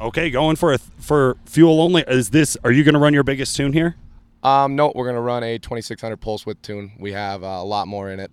Okay, 0.01 0.31
going 0.31 0.57
for 0.57 0.73
a 0.73 0.79
for 0.79 1.37
fuel 1.47 1.81
only. 1.81 2.03
Is 2.09 2.31
this? 2.31 2.57
Are 2.65 2.73
you 2.73 2.83
going 2.83 2.95
to 2.95 3.01
run 3.01 3.15
your 3.15 3.23
biggest 3.23 3.57
tune 3.57 3.73
here? 3.73 3.95
Um, 4.43 4.75
no, 4.75 4.93
we're 4.97 5.05
going 5.05 5.15
to 5.15 5.23
run 5.23 5.45
a 5.45 5.59
2600 5.59 6.17
pulse 6.17 6.45
width 6.45 6.63
tune. 6.63 6.93
We 6.99 7.13
have 7.13 7.45
uh, 7.45 7.47
a 7.47 7.65
lot 7.65 7.87
more 7.87 8.11
in 8.11 8.19
it, 8.19 8.33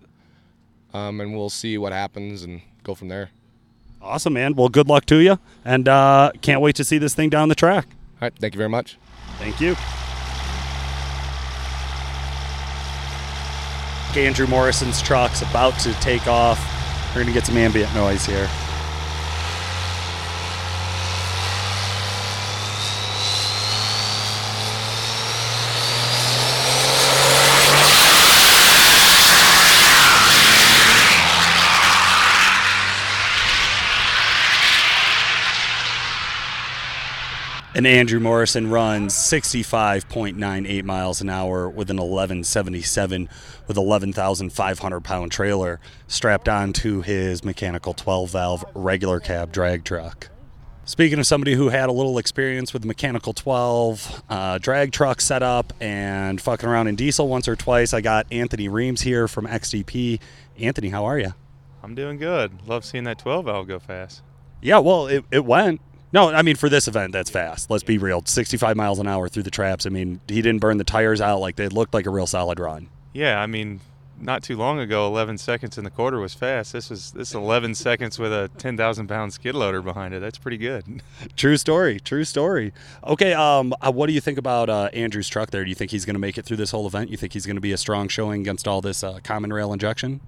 um, 0.92 1.20
and 1.20 1.34
we'll 1.34 1.50
see 1.50 1.78
what 1.78 1.92
happens 1.92 2.42
and 2.42 2.60
go 2.82 2.94
from 2.94 3.08
there. 3.08 3.30
Awesome, 4.02 4.32
man. 4.32 4.54
Well, 4.54 4.68
good 4.68 4.88
luck 4.88 5.04
to 5.06 5.16
you, 5.16 5.38
and 5.64 5.88
uh, 5.88 6.32
can't 6.40 6.60
wait 6.60 6.76
to 6.76 6.84
see 6.84 6.98
this 6.98 7.14
thing 7.14 7.28
down 7.28 7.48
the 7.48 7.54
track. 7.54 7.86
All 8.14 8.18
right, 8.22 8.34
thank 8.38 8.54
you 8.54 8.58
very 8.58 8.70
much. 8.70 8.96
Thank 9.38 9.60
you. 9.60 9.76
Andrew 14.16 14.46
Morrison's 14.46 15.00
truck's 15.00 15.42
about 15.42 15.78
to 15.80 15.92
take 16.00 16.26
off. 16.26 16.58
We're 17.10 17.22
going 17.22 17.26
to 17.26 17.32
get 17.32 17.46
some 17.46 17.56
ambient 17.56 17.94
noise 17.94 18.26
here. 18.26 18.48
And 37.80 37.86
Andrew 37.86 38.20
Morrison 38.20 38.68
runs 38.68 39.14
65.98 39.14 40.84
miles 40.84 41.22
an 41.22 41.30
hour 41.30 41.66
with 41.66 41.88
an 41.88 41.96
1177 41.96 43.26
with 43.66 43.78
11,500 43.78 45.00
pound 45.00 45.32
trailer 45.32 45.80
strapped 46.06 46.46
onto 46.46 47.00
his 47.00 47.42
mechanical 47.42 47.94
12 47.94 48.32
valve 48.32 48.66
regular 48.74 49.18
cab 49.18 49.50
drag 49.50 49.84
truck. 49.84 50.28
Speaking 50.84 51.18
of 51.20 51.26
somebody 51.26 51.54
who 51.54 51.70
had 51.70 51.88
a 51.88 51.92
little 51.92 52.18
experience 52.18 52.74
with 52.74 52.84
mechanical 52.84 53.32
12 53.32 54.24
uh, 54.28 54.58
drag 54.58 54.92
truck 54.92 55.22
setup 55.22 55.72
and 55.80 56.38
fucking 56.38 56.68
around 56.68 56.88
in 56.88 56.96
diesel 56.96 57.28
once 57.28 57.48
or 57.48 57.56
twice, 57.56 57.94
I 57.94 58.02
got 58.02 58.26
Anthony 58.30 58.68
Reams 58.68 59.00
here 59.00 59.26
from 59.26 59.46
XDP. 59.46 60.20
Anthony, 60.58 60.90
how 60.90 61.06
are 61.06 61.18
you? 61.18 61.32
I'm 61.82 61.94
doing 61.94 62.18
good. 62.18 62.68
Love 62.68 62.84
seeing 62.84 63.04
that 63.04 63.18
12 63.18 63.46
valve 63.46 63.68
go 63.68 63.78
fast. 63.78 64.20
Yeah, 64.60 64.80
well, 64.80 65.06
it, 65.06 65.24
it 65.30 65.46
went. 65.46 65.80
No, 66.12 66.30
I 66.30 66.42
mean 66.42 66.56
for 66.56 66.68
this 66.68 66.88
event, 66.88 67.12
that's 67.12 67.30
fast. 67.30 67.70
Let's 67.70 67.84
be 67.84 67.98
real. 67.98 68.22
65 68.24 68.76
miles 68.76 68.98
an 68.98 69.06
hour 69.06 69.28
through 69.28 69.44
the 69.44 69.50
traps. 69.50 69.86
I 69.86 69.90
mean, 69.90 70.20
he 70.26 70.42
didn't 70.42 70.60
burn 70.60 70.78
the 70.78 70.84
tires 70.84 71.20
out 71.20 71.40
like 71.40 71.56
they 71.56 71.68
looked 71.68 71.94
like 71.94 72.06
a 72.06 72.10
real 72.10 72.26
solid 72.26 72.58
run. 72.58 72.88
Yeah, 73.12 73.40
I 73.40 73.46
mean, 73.46 73.80
not 74.20 74.42
too 74.42 74.56
long 74.56 74.78
ago, 74.78 75.06
11 75.06 75.38
seconds 75.38 75.78
in 75.78 75.84
the 75.84 75.90
quarter 75.90 76.18
was 76.18 76.34
fast. 76.34 76.72
This 76.72 76.90
was 76.90 77.12
this 77.12 77.34
11 77.34 77.74
seconds 77.74 78.18
with 78.18 78.32
a 78.32 78.50
10,000 78.58 79.06
pound 79.08 79.32
skid 79.32 79.54
loader 79.54 79.82
behind 79.82 80.14
it. 80.14 80.20
That's 80.20 80.38
pretty 80.38 80.58
good. 80.58 81.02
True 81.36 81.56
story. 81.56 82.00
True 82.00 82.24
story. 82.24 82.72
Okay. 83.04 83.32
Um, 83.32 83.74
uh, 83.80 83.90
what 83.92 84.06
do 84.06 84.12
you 84.12 84.20
think 84.20 84.38
about 84.38 84.68
uh, 84.68 84.90
Andrew's 84.92 85.28
truck 85.28 85.50
there? 85.50 85.64
Do 85.64 85.70
you 85.70 85.74
think 85.74 85.90
he's 85.90 86.04
going 86.04 86.14
to 86.14 86.20
make 86.20 86.38
it 86.38 86.44
through 86.44 86.58
this 86.58 86.70
whole 86.70 86.86
event? 86.86 87.10
You 87.10 87.16
think 87.16 87.32
he's 87.32 87.46
going 87.46 87.56
to 87.56 87.62
be 87.62 87.72
a 87.72 87.78
strong 87.78 88.08
showing 88.08 88.40
against 88.42 88.68
all 88.68 88.80
this 88.80 89.02
uh, 89.02 89.20
common 89.24 89.52
rail 89.52 89.72
injection? 89.72 90.20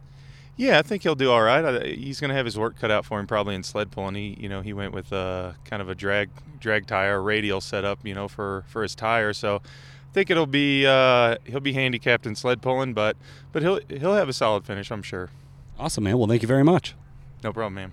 Yeah, 0.56 0.78
I 0.78 0.82
think 0.82 1.02
he'll 1.02 1.14
do 1.14 1.30
all 1.30 1.42
right. 1.42 1.64
I, 1.64 1.86
he's 1.88 2.20
going 2.20 2.28
to 2.28 2.34
have 2.34 2.44
his 2.44 2.58
work 2.58 2.78
cut 2.78 2.90
out 2.90 3.04
for 3.06 3.18
him 3.18 3.26
probably 3.26 3.54
in 3.54 3.62
sled 3.62 3.90
pulling. 3.90 4.14
He, 4.14 4.36
you 4.38 4.48
know, 4.48 4.60
he 4.60 4.72
went 4.72 4.92
with 4.92 5.10
a 5.12 5.56
kind 5.64 5.80
of 5.80 5.88
a 5.88 5.94
drag 5.94 6.30
drag 6.60 6.86
tire 6.86 7.22
radial 7.22 7.60
setup, 7.60 7.98
you 8.06 8.14
know, 8.14 8.28
for 8.28 8.64
for 8.68 8.82
his 8.82 8.94
tire. 8.94 9.32
So 9.32 9.56
I 9.56 10.12
think 10.12 10.30
it'll 10.30 10.46
be 10.46 10.86
uh, 10.86 11.36
he'll 11.44 11.60
be 11.60 11.72
handicapped 11.72 12.26
in 12.26 12.34
sled 12.36 12.60
pulling, 12.60 12.92
but 12.92 13.16
but 13.52 13.62
he'll 13.62 13.80
he'll 13.88 14.14
have 14.14 14.28
a 14.28 14.32
solid 14.34 14.64
finish, 14.64 14.90
I'm 14.90 15.02
sure. 15.02 15.30
Awesome, 15.78 16.04
man. 16.04 16.18
Well, 16.18 16.28
thank 16.28 16.42
you 16.42 16.48
very 16.48 16.64
much. 16.64 16.94
No 17.42 17.52
problem, 17.52 17.74
man. 17.74 17.92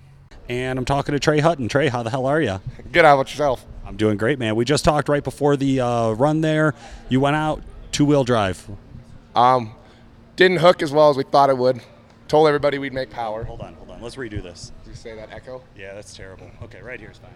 And 0.50 0.78
I'm 0.78 0.86
talking 0.86 1.14
to 1.14 1.20
Trey 1.20 1.40
Hutton. 1.40 1.68
Trey, 1.68 1.88
how 1.88 2.04
the 2.04 2.10
hell 2.10 2.26
are 2.26 2.42
you? 2.42 2.60
Good. 2.92 3.06
How 3.06 3.14
about 3.16 3.30
yourself? 3.30 3.66
I'm 3.86 3.96
doing 3.98 4.18
great, 4.18 4.38
man. 4.38 4.56
We 4.56 4.66
just 4.66 4.84
talked 4.84 5.10
right 5.10 5.24
before 5.24 5.56
the 5.56 5.80
uh, 5.80 6.12
run 6.12 6.42
there. 6.42 6.76
You 7.08 7.20
went 7.20 7.36
out 7.36 7.64
two 7.92 8.06
wheel 8.06 8.24
drive. 8.24 8.68
Um, 9.36 9.74
didn't 10.36 10.58
hook 10.58 10.84
as 10.84 10.92
well 10.92 11.10
as 11.10 11.18
we 11.18 11.24
thought 11.24 11.50
it 11.50 11.58
would. 11.58 11.82
Told 12.30 12.48
everybody 12.48 12.78
we'd 12.78 12.94
make 12.94 13.10
power. 13.10 13.44
Hold 13.44 13.62
on, 13.62 13.74
hold 13.74 13.90
on. 13.90 14.04
Let's 14.04 14.16
redo 14.16 14.42
this. 14.42 14.72
Did 14.84 14.92
you 14.92 14.96
say 14.96 15.16
that 15.16 15.32
echo? 15.32 15.64
Yeah, 15.76 15.96
that's 15.96 16.16
terrible. 16.16 16.50
Okay, 16.62 16.80
right 16.80 17.00
here's 17.00 17.18
fine. 17.18 17.32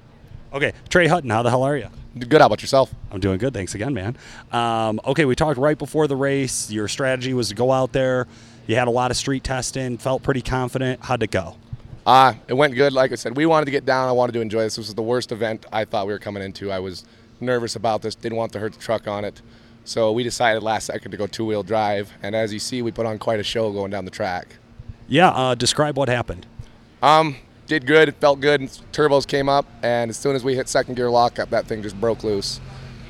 Okay, 0.53 0.71
Trey 0.87 1.07
Hutton, 1.07 1.31
how 1.31 1.41
the 1.41 1.49
hell 1.49 1.63
are 1.63 1.75
you? 1.75 1.87
Good. 2.19 2.41
How 2.41 2.45
about 2.45 2.61
yourself? 2.61 2.93
I'm 3.11 3.19
doing 3.19 3.39
good. 3.39 3.55
Thanks 3.55 3.73
again, 3.73 3.95
man. 3.95 4.15
Um, 4.51 5.01
okay, 5.03 5.25
we 5.25 5.33
talked 5.33 5.57
right 5.57 5.79
before 5.79 6.05
the 6.05 6.15
race. 6.15 6.69
Your 6.69 6.87
strategy 6.87 7.33
was 7.33 7.49
to 7.49 7.55
go 7.55 7.71
out 7.71 7.91
there. 7.91 8.27
You 8.67 8.75
had 8.75 8.87
a 8.87 8.91
lot 8.91 9.09
of 9.09 9.17
street 9.17 9.43
testing, 9.43 9.97
felt 9.97 10.21
pretty 10.21 10.43
confident. 10.43 11.03
How'd 11.03 11.23
it 11.23 11.31
go? 11.31 11.55
Uh, 12.05 12.35
it 12.47 12.53
went 12.53 12.75
good. 12.75 12.93
Like 12.93 13.11
I 13.11 13.15
said, 13.15 13.35
we 13.35 13.47
wanted 13.47 13.65
to 13.65 13.71
get 13.71 13.85
down. 13.85 14.07
I 14.07 14.11
wanted 14.11 14.33
to 14.33 14.41
enjoy 14.41 14.61
this. 14.61 14.75
This 14.75 14.85
was 14.85 14.93
the 14.93 15.01
worst 15.01 15.31
event 15.31 15.65
I 15.73 15.85
thought 15.85 16.05
we 16.05 16.13
were 16.13 16.19
coming 16.19 16.43
into. 16.43 16.71
I 16.71 16.77
was 16.77 17.03
nervous 17.39 17.75
about 17.75 18.03
this. 18.03 18.13
Didn't 18.13 18.37
want 18.37 18.51
to 18.53 18.59
hurt 18.59 18.73
the 18.73 18.79
truck 18.79 19.07
on 19.07 19.25
it. 19.25 19.41
So 19.85 20.11
we 20.11 20.21
decided 20.21 20.61
last 20.61 20.85
second 20.85 21.09
to 21.09 21.17
go 21.17 21.25
two 21.25 21.45
wheel 21.45 21.63
drive. 21.63 22.13
And 22.21 22.35
as 22.35 22.53
you 22.53 22.59
see, 22.59 22.83
we 22.83 22.91
put 22.91 23.07
on 23.07 23.17
quite 23.17 23.39
a 23.39 23.43
show 23.43 23.71
going 23.71 23.89
down 23.89 24.05
the 24.05 24.11
track. 24.11 24.57
Yeah, 25.07 25.29
uh, 25.29 25.55
describe 25.55 25.97
what 25.97 26.09
happened. 26.09 26.45
Um, 27.01 27.35
did 27.67 27.85
good. 27.85 28.09
It 28.09 28.15
felt 28.15 28.39
good. 28.39 28.61
Turbos 28.91 29.27
came 29.27 29.49
up, 29.49 29.65
and 29.81 30.09
as 30.09 30.17
soon 30.17 30.35
as 30.35 30.43
we 30.43 30.55
hit 30.55 30.69
second 30.69 30.95
gear 30.95 31.09
lockup, 31.09 31.49
that 31.49 31.67
thing 31.67 31.81
just 31.81 31.99
broke 31.99 32.23
loose. 32.23 32.59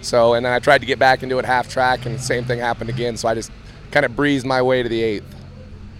So, 0.02 0.34
and 0.34 0.46
then 0.46 0.52
I 0.52 0.60
tried 0.60 0.80
to 0.80 0.88
get 0.88 1.00
back 1.00 1.24
into 1.24 1.40
it 1.40 1.46
half 1.46 1.70
track, 1.70 2.06
and 2.06 2.16
the 2.16 2.20
same 2.20 2.44
thing 2.46 2.60
happened 2.60 2.90
again. 2.90 3.18
So 3.18 3.28
I 3.28 3.36
just 3.36 3.52
kind 3.92 4.06
of 4.06 4.16
breezed 4.16 4.46
my 4.46 4.62
way 4.62 4.84
to 4.84 4.90
the 4.90 5.02
eighth. 5.02 5.36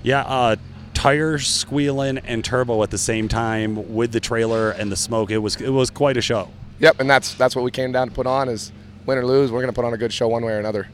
Yeah, 0.02 0.22
uh, 0.22 0.56
tires 0.94 1.48
squealing 1.48 2.18
and 2.20 2.44
turbo 2.44 2.84
at 2.84 2.92
the 2.92 2.98
same 2.98 3.28
time 3.28 3.94
with 3.94 4.12
the 4.12 4.20
trailer 4.20 4.72
and 4.72 4.92
the 4.92 4.96
smoke. 4.96 5.32
It 5.32 5.38
was 5.38 5.56
it 5.62 5.70
was 5.70 5.90
quite 5.90 6.18
a 6.18 6.22
show. 6.22 6.50
Yep, 6.80 7.00
and 7.00 7.10
that's 7.10 7.34
that's 7.36 7.56
what 7.56 7.64
we 7.64 7.72
came 7.72 7.92
down 7.92 8.10
to 8.10 8.14
put 8.14 8.28
on 8.28 8.50
is 8.50 8.72
win 9.06 9.18
or 9.18 9.26
lose, 9.26 9.52
we're 9.52 9.62
going 9.62 9.72
to 9.72 9.76
put 9.76 9.86
on 9.86 9.94
a 9.94 9.98
good 9.98 10.14
show 10.14 10.28
one 10.28 10.44
way 10.44 10.54
or 10.54 10.60
another. 10.60 10.88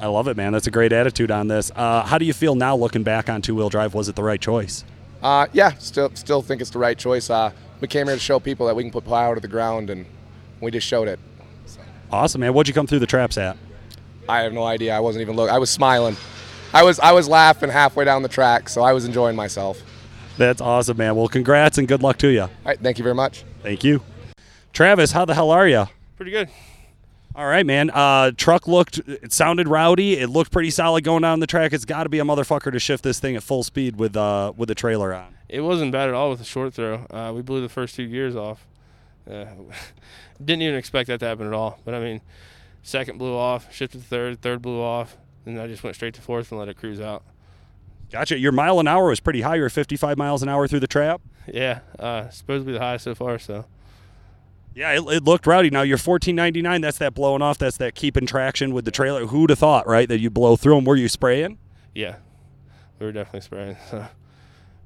I 0.00 0.06
love 0.06 0.28
it, 0.28 0.36
man. 0.36 0.52
That's 0.52 0.66
a 0.66 0.70
great 0.70 0.92
attitude 0.92 1.30
on 1.30 1.48
this. 1.48 1.70
Uh, 1.74 2.04
how 2.04 2.18
do 2.18 2.24
you 2.24 2.32
feel 2.32 2.54
now, 2.54 2.76
looking 2.76 3.02
back 3.02 3.28
on 3.28 3.42
two 3.42 3.54
wheel 3.54 3.68
drive? 3.68 3.94
Was 3.94 4.08
it 4.08 4.16
the 4.16 4.22
right 4.22 4.40
choice? 4.40 4.84
Uh, 5.22 5.46
yeah, 5.52 5.72
still 5.74 6.10
still 6.14 6.42
think 6.42 6.60
it's 6.60 6.70
the 6.70 6.78
right 6.78 6.98
choice. 6.98 7.30
Uh, 7.30 7.50
we 7.80 7.88
came 7.88 8.06
here 8.06 8.16
to 8.16 8.20
show 8.20 8.38
people 8.38 8.66
that 8.66 8.76
we 8.76 8.82
can 8.82 8.92
put 8.92 9.04
power 9.04 9.34
to 9.34 9.40
the 9.40 9.48
ground, 9.48 9.90
and 9.90 10.04
we 10.60 10.70
just 10.70 10.86
showed 10.86 11.08
it. 11.08 11.18
Awesome, 12.10 12.42
man. 12.42 12.52
What'd 12.52 12.68
you 12.68 12.74
come 12.74 12.86
through 12.86 12.98
the 12.98 13.06
traps 13.06 13.38
at? 13.38 13.56
I 14.28 14.40
have 14.40 14.52
no 14.52 14.64
idea. 14.64 14.94
I 14.94 15.00
wasn't 15.00 15.22
even 15.22 15.36
looking. 15.36 15.54
I 15.54 15.58
was 15.58 15.70
smiling. 15.70 16.16
I 16.72 16.82
was 16.82 16.98
I 16.98 17.12
was 17.12 17.28
laughing 17.28 17.70
halfway 17.70 18.04
down 18.04 18.22
the 18.22 18.28
track, 18.28 18.68
so 18.68 18.82
I 18.82 18.92
was 18.92 19.04
enjoying 19.04 19.36
myself. 19.36 19.82
That's 20.36 20.60
awesome, 20.60 20.96
man. 20.96 21.14
Well, 21.14 21.28
congrats 21.28 21.78
and 21.78 21.86
good 21.86 22.02
luck 22.02 22.18
to 22.18 22.28
you. 22.28 22.42
All 22.42 22.50
right, 22.66 22.78
thank 22.80 22.98
you 22.98 23.04
very 23.04 23.14
much. 23.14 23.44
Thank 23.62 23.84
you. 23.84 24.02
Travis, 24.72 25.12
how 25.12 25.24
the 25.24 25.34
hell 25.34 25.50
are 25.50 25.68
you? 25.68 25.86
Pretty 26.16 26.32
good. 26.32 26.48
All 27.36 27.46
right, 27.46 27.66
man. 27.66 27.90
Uh, 27.90 28.30
truck 28.36 28.68
looked, 28.68 28.98
it 28.98 29.32
sounded 29.32 29.66
rowdy. 29.66 30.14
It 30.14 30.28
looked 30.28 30.52
pretty 30.52 30.70
solid 30.70 31.02
going 31.02 31.22
down 31.22 31.40
the 31.40 31.48
track. 31.48 31.72
It's 31.72 31.84
got 31.84 32.04
to 32.04 32.08
be 32.08 32.20
a 32.20 32.24
motherfucker 32.24 32.70
to 32.70 32.78
shift 32.78 33.02
this 33.02 33.18
thing 33.18 33.34
at 33.34 33.42
full 33.42 33.64
speed 33.64 33.96
with 33.96 34.16
uh, 34.16 34.52
with 34.56 34.68
the 34.68 34.74
trailer 34.76 35.12
on. 35.12 35.34
It 35.48 35.62
wasn't 35.62 35.90
bad 35.90 36.08
at 36.08 36.14
all 36.14 36.30
with 36.30 36.38
the 36.38 36.44
short 36.44 36.74
throw. 36.74 37.06
Uh, 37.10 37.32
we 37.34 37.42
blew 37.42 37.60
the 37.60 37.68
first 37.68 37.96
two 37.96 38.06
gears 38.06 38.36
off. 38.36 38.66
Uh, 39.28 39.46
didn't 40.44 40.62
even 40.62 40.76
expect 40.76 41.08
that 41.08 41.18
to 41.20 41.26
happen 41.26 41.46
at 41.46 41.52
all. 41.52 41.80
But 41.84 41.94
I 41.94 42.00
mean, 42.00 42.20
second 42.82 43.18
blew 43.18 43.36
off, 43.36 43.72
shifted 43.74 44.02
to 44.02 44.06
third, 44.06 44.40
third 44.40 44.62
blew 44.62 44.80
off, 44.80 45.16
and 45.44 45.60
I 45.60 45.66
just 45.66 45.82
went 45.82 45.96
straight 45.96 46.14
to 46.14 46.22
fourth 46.22 46.52
and 46.52 46.60
let 46.60 46.68
it 46.68 46.76
cruise 46.76 47.00
out. 47.00 47.24
Gotcha. 48.12 48.38
Your 48.38 48.52
mile 48.52 48.78
an 48.78 48.86
hour 48.86 49.08
was 49.08 49.18
pretty 49.18 49.40
high. 49.40 49.56
You're 49.56 49.68
55 49.68 50.16
miles 50.16 50.44
an 50.44 50.48
hour 50.48 50.68
through 50.68 50.80
the 50.80 50.86
trap. 50.86 51.20
Yeah, 51.52 51.80
uh, 51.98 52.28
supposed 52.28 52.62
to 52.62 52.66
be 52.66 52.72
the 52.72 52.78
highest 52.78 53.04
so 53.04 53.14
far. 53.16 53.40
So 53.40 53.64
Yeah, 54.74 54.92
it, 54.92 55.04
it 55.08 55.24
looked 55.24 55.46
rowdy. 55.46 55.70
Now 55.70 55.82
you're 55.82 55.96
1499. 55.96 56.80
That's 56.80 56.98
that 56.98 57.14
blowing 57.14 57.42
off. 57.42 57.58
That's 57.58 57.76
that 57.76 57.94
keeping 57.94 58.26
traction 58.26 58.74
with 58.74 58.84
the 58.84 58.90
trailer. 58.90 59.26
Who'd 59.26 59.50
have 59.50 59.58
thought, 59.58 59.86
right, 59.86 60.08
that 60.08 60.18
you 60.18 60.30
blow 60.30 60.56
through 60.56 60.74
them? 60.74 60.84
Were 60.84 60.96
you 60.96 61.08
spraying 61.08 61.58
yeah, 61.94 62.16
we 62.98 63.06
were 63.06 63.12
definitely 63.12 63.40
spraying. 63.40 63.76
So. 63.90 64.06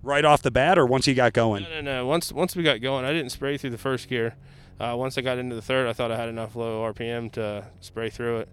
right 0.03 0.25
off 0.25 0.43
the 0.43 0.51
bat, 0.51 0.79
or 0.79 0.87
once 0.87 1.07
you 1.07 1.15
got 1.15 1.33
going? 1.33 1.65
No, 1.65 1.71
no, 1.71 1.81
no. 1.81 2.07
Once 2.07 2.33
once 2.33 2.55
we 2.55 2.63
got 2.63 2.81
going, 2.81 3.05
I 3.05 3.13
didn't 3.13 3.31
spray 3.31 3.57
through 3.57 3.71
the 3.71 3.79
first 3.79 4.09
gear. 4.09 4.37
Uh, 4.79 4.95
once 4.97 5.19
I 5.19 5.23
got 5.23 5.39
into 5.39 5.57
the 5.57 5.63
third, 5.63 5.89
I 5.89 5.93
thought 5.93 6.13
I 6.13 6.17
had 6.17 6.29
enough 6.29 6.55
low 6.55 6.83
RPM 6.93 7.33
to 7.33 7.67
spray 7.81 8.11
through 8.11 8.39
it. 8.39 8.49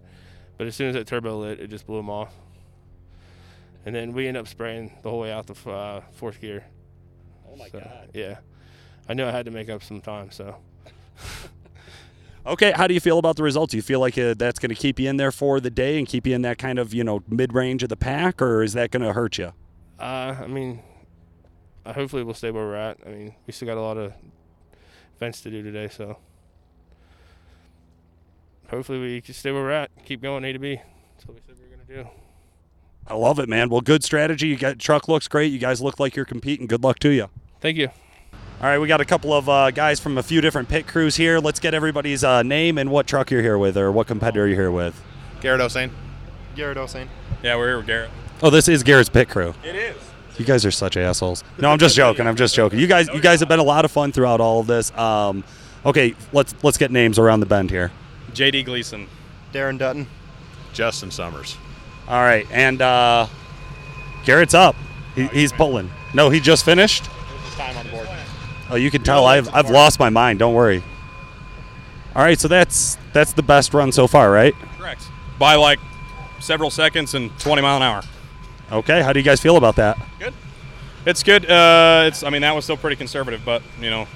But 0.58 0.66
as 0.66 0.74
soon 0.74 0.88
as 0.88 0.94
that 0.94 1.06
turbo 1.06 1.38
lit, 1.38 1.60
it 1.60 1.68
just 1.68 1.86
blew 1.86 1.98
them 1.98 2.10
off. 2.10 2.34
And 3.84 3.94
then 3.94 4.12
we 4.12 4.26
ended 4.26 4.40
up 4.40 4.48
spraying 4.48 4.90
the 5.02 5.10
whole 5.10 5.20
way 5.20 5.30
out 5.30 5.46
the 5.46 5.70
uh, 5.70 6.00
fourth 6.12 6.40
gear. 6.40 6.64
Oh 7.48 7.54
my 7.54 7.68
So, 7.68 7.88
Yeah, 8.12 8.38
I 9.08 9.14
knew 9.14 9.24
I 9.24 9.30
had 9.30 9.44
to 9.44 9.52
make 9.52 9.68
up 9.68 9.84
some 9.84 10.00
time. 10.00 10.32
So 10.32 10.56
Okay, 12.46 12.70
how 12.70 12.86
do 12.86 12.94
you 12.94 13.00
feel 13.00 13.18
about 13.18 13.34
the 13.34 13.42
results? 13.42 13.72
Do 13.72 13.76
you 13.76 13.82
feel 13.82 13.98
like 13.98 14.16
uh, 14.16 14.34
that's 14.38 14.60
going 14.60 14.68
to 14.68 14.76
keep 14.76 15.00
you 15.00 15.10
in 15.10 15.16
there 15.16 15.32
for 15.32 15.58
the 15.58 15.68
day 15.68 15.98
and 15.98 16.06
keep 16.06 16.28
you 16.28 16.34
in 16.36 16.42
that 16.42 16.58
kind 16.58 16.78
of 16.78 16.94
you 16.94 17.02
know 17.02 17.24
mid 17.28 17.52
range 17.52 17.82
of 17.82 17.88
the 17.88 17.96
pack, 17.96 18.40
or 18.40 18.62
is 18.62 18.72
that 18.74 18.92
going 18.92 19.02
to 19.02 19.12
hurt 19.12 19.36
you? 19.36 19.52
uh, 19.98 20.36
I 20.40 20.46
mean, 20.46 20.80
uh, 21.84 21.92
hopefully 21.92 22.22
we'll 22.22 22.34
stay 22.34 22.52
where 22.52 22.64
we're 22.64 22.76
at. 22.76 22.98
I 23.04 23.08
mean, 23.08 23.34
we 23.48 23.52
still 23.52 23.66
got 23.66 23.76
a 23.76 23.80
lot 23.80 23.96
of 23.96 24.12
fence 25.18 25.40
to 25.40 25.50
do 25.50 25.60
today, 25.60 25.88
so 25.88 26.18
hopefully 28.70 29.00
we 29.00 29.20
can 29.20 29.34
stay 29.34 29.50
where 29.50 29.62
we're 29.62 29.70
at. 29.72 29.90
Keep 30.04 30.22
going 30.22 30.44
A 30.44 30.52
to 30.52 30.58
B. 30.60 30.80
That's 31.14 31.26
what 31.26 31.34
we 31.34 31.40
said 31.44 31.56
we 31.58 31.64
were 31.68 31.76
gonna 31.76 32.04
do. 32.04 32.08
I 33.08 33.14
love 33.14 33.40
it, 33.40 33.48
man. 33.48 33.70
Well, 33.70 33.80
good 33.80 34.04
strategy. 34.04 34.46
You 34.46 34.56
got 34.56 34.78
truck 34.78 35.08
looks 35.08 35.26
great. 35.26 35.52
You 35.52 35.58
guys 35.58 35.80
look 35.80 35.98
like 35.98 36.14
you're 36.14 36.24
competing. 36.24 36.68
Good 36.68 36.84
luck 36.84 37.00
to 37.00 37.08
you. 37.08 37.28
Thank 37.60 37.76
you. 37.76 37.88
All 38.58 38.66
right, 38.66 38.78
we 38.78 38.88
got 38.88 39.02
a 39.02 39.04
couple 39.04 39.34
of 39.34 39.50
uh, 39.50 39.70
guys 39.70 40.00
from 40.00 40.16
a 40.16 40.22
few 40.22 40.40
different 40.40 40.70
pit 40.70 40.86
crews 40.86 41.14
here. 41.16 41.38
Let's 41.38 41.60
get 41.60 41.74
everybody's 41.74 42.24
uh, 42.24 42.42
name 42.42 42.78
and 42.78 42.90
what 42.90 43.06
truck 43.06 43.30
you're 43.30 43.42
here 43.42 43.58
with, 43.58 43.76
or 43.76 43.92
what 43.92 44.06
competitor 44.06 44.46
you're 44.46 44.56
here 44.56 44.70
with. 44.70 44.98
Garrett 45.42 45.60
Osane. 45.60 45.90
Garrett 46.54 46.78
Osane. 46.78 47.08
Yeah, 47.42 47.56
we're 47.56 47.68
here 47.68 47.76
with 47.76 47.86
Garrett. 47.86 48.10
Oh, 48.42 48.48
this 48.48 48.66
is 48.66 48.82
Garrett's 48.82 49.10
pit 49.10 49.28
crew. 49.28 49.52
It 49.62 49.74
is. 49.74 49.96
You 50.38 50.46
guys 50.46 50.64
are 50.64 50.70
such 50.70 50.96
assholes. 50.96 51.44
No, 51.60 51.70
I'm 51.70 51.78
just 51.78 51.96
joking. 51.96 52.26
I'm 52.26 52.36
just 52.36 52.54
joking. 52.54 52.78
You 52.78 52.86
guys, 52.86 53.08
you 53.08 53.20
guys 53.20 53.40
have 53.40 53.48
been 53.48 53.58
a 53.58 53.64
lot 53.64 53.84
of 53.84 53.90
fun 53.90 54.10
throughout 54.10 54.40
all 54.40 54.60
of 54.60 54.66
this. 54.66 54.90
Um, 54.96 55.44
okay, 55.84 56.14
let's 56.32 56.54
let's 56.62 56.78
get 56.78 56.90
names 56.90 57.18
around 57.18 57.40
the 57.40 57.46
bend 57.46 57.70
here. 57.70 57.92
JD 58.32 58.64
Gleason. 58.64 59.06
Darren 59.52 59.78
Dutton. 59.78 60.06
Justin 60.72 61.10
Summers. 61.10 61.58
All 62.08 62.20
right, 62.22 62.46
and 62.50 62.80
uh, 62.80 63.26
Garrett's 64.24 64.54
up. 64.54 64.76
He, 65.14 65.26
he's 65.28 65.52
pulling. 65.52 65.90
No, 66.14 66.30
he 66.30 66.40
just 66.40 66.64
finished. 66.64 67.04
Time 67.56 67.76
on 67.76 67.88
board. 67.90 68.08
Oh, 68.70 68.74
you 68.76 68.90
can 68.90 69.02
tell 69.02 69.26
I've 69.26 69.52
I've 69.54 69.70
lost 69.70 69.98
my 69.98 70.10
mind. 70.10 70.38
Don't 70.38 70.54
worry. 70.54 70.82
All 72.14 72.22
right, 72.22 72.38
so 72.38 72.48
that's 72.48 72.96
that's 73.12 73.32
the 73.32 73.42
best 73.42 73.74
run 73.74 73.92
so 73.92 74.06
far, 74.06 74.30
right? 74.30 74.54
Correct. 74.78 75.02
By 75.38 75.54
like 75.54 75.78
several 76.40 76.70
seconds 76.70 77.14
and 77.14 77.36
20 77.38 77.62
mile 77.62 77.76
an 77.76 77.82
hour. 77.82 78.02
Okay, 78.72 79.02
how 79.02 79.12
do 79.12 79.20
you 79.20 79.24
guys 79.24 79.40
feel 79.40 79.56
about 79.56 79.76
that? 79.76 79.98
Good. 80.18 80.34
It's 81.04 81.22
good. 81.22 81.48
Uh, 81.48 82.04
it's. 82.06 82.22
I 82.22 82.30
mean, 82.30 82.42
that 82.42 82.54
was 82.54 82.64
still 82.64 82.76
pretty 82.76 82.96
conservative, 82.96 83.42
but 83.44 83.62
you 83.80 83.90
know, 83.90 84.08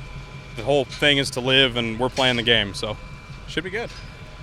the 0.57 0.65
whole 0.65 0.85
thing 0.85 1.19
is 1.19 1.31
to 1.31 1.41
live, 1.41 1.77
and 1.77 2.01
we're 2.01 2.09
playing 2.09 2.37
the 2.37 2.43
game, 2.43 2.75
so 2.75 2.97
should 3.47 3.65
be 3.65 3.71
good. 3.71 3.91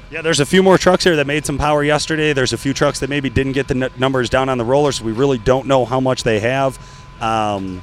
Yeah, 0.10 0.22
there's 0.22 0.40
a 0.40 0.46
few 0.46 0.64
more 0.64 0.78
trucks 0.78 1.04
here 1.04 1.18
that 1.18 1.28
made 1.28 1.46
some 1.46 1.58
power 1.58 1.84
yesterday. 1.84 2.32
There's 2.32 2.54
a 2.54 2.58
few 2.58 2.74
trucks 2.74 3.02
that 3.02 3.10
maybe 3.10 3.30
didn't 3.30 3.52
get 3.52 3.68
the 3.68 3.76
n- 3.76 3.92
numbers 3.98 4.30
down 4.30 4.48
on 4.48 4.58
the 4.58 4.64
rollers. 4.64 4.98
so 4.98 5.04
we 5.04 5.12
really 5.12 5.38
don't 5.38 5.68
know 5.68 5.84
how 5.84 6.00
much 6.00 6.24
they 6.24 6.40
have. 6.40 6.80
Um, 7.22 7.82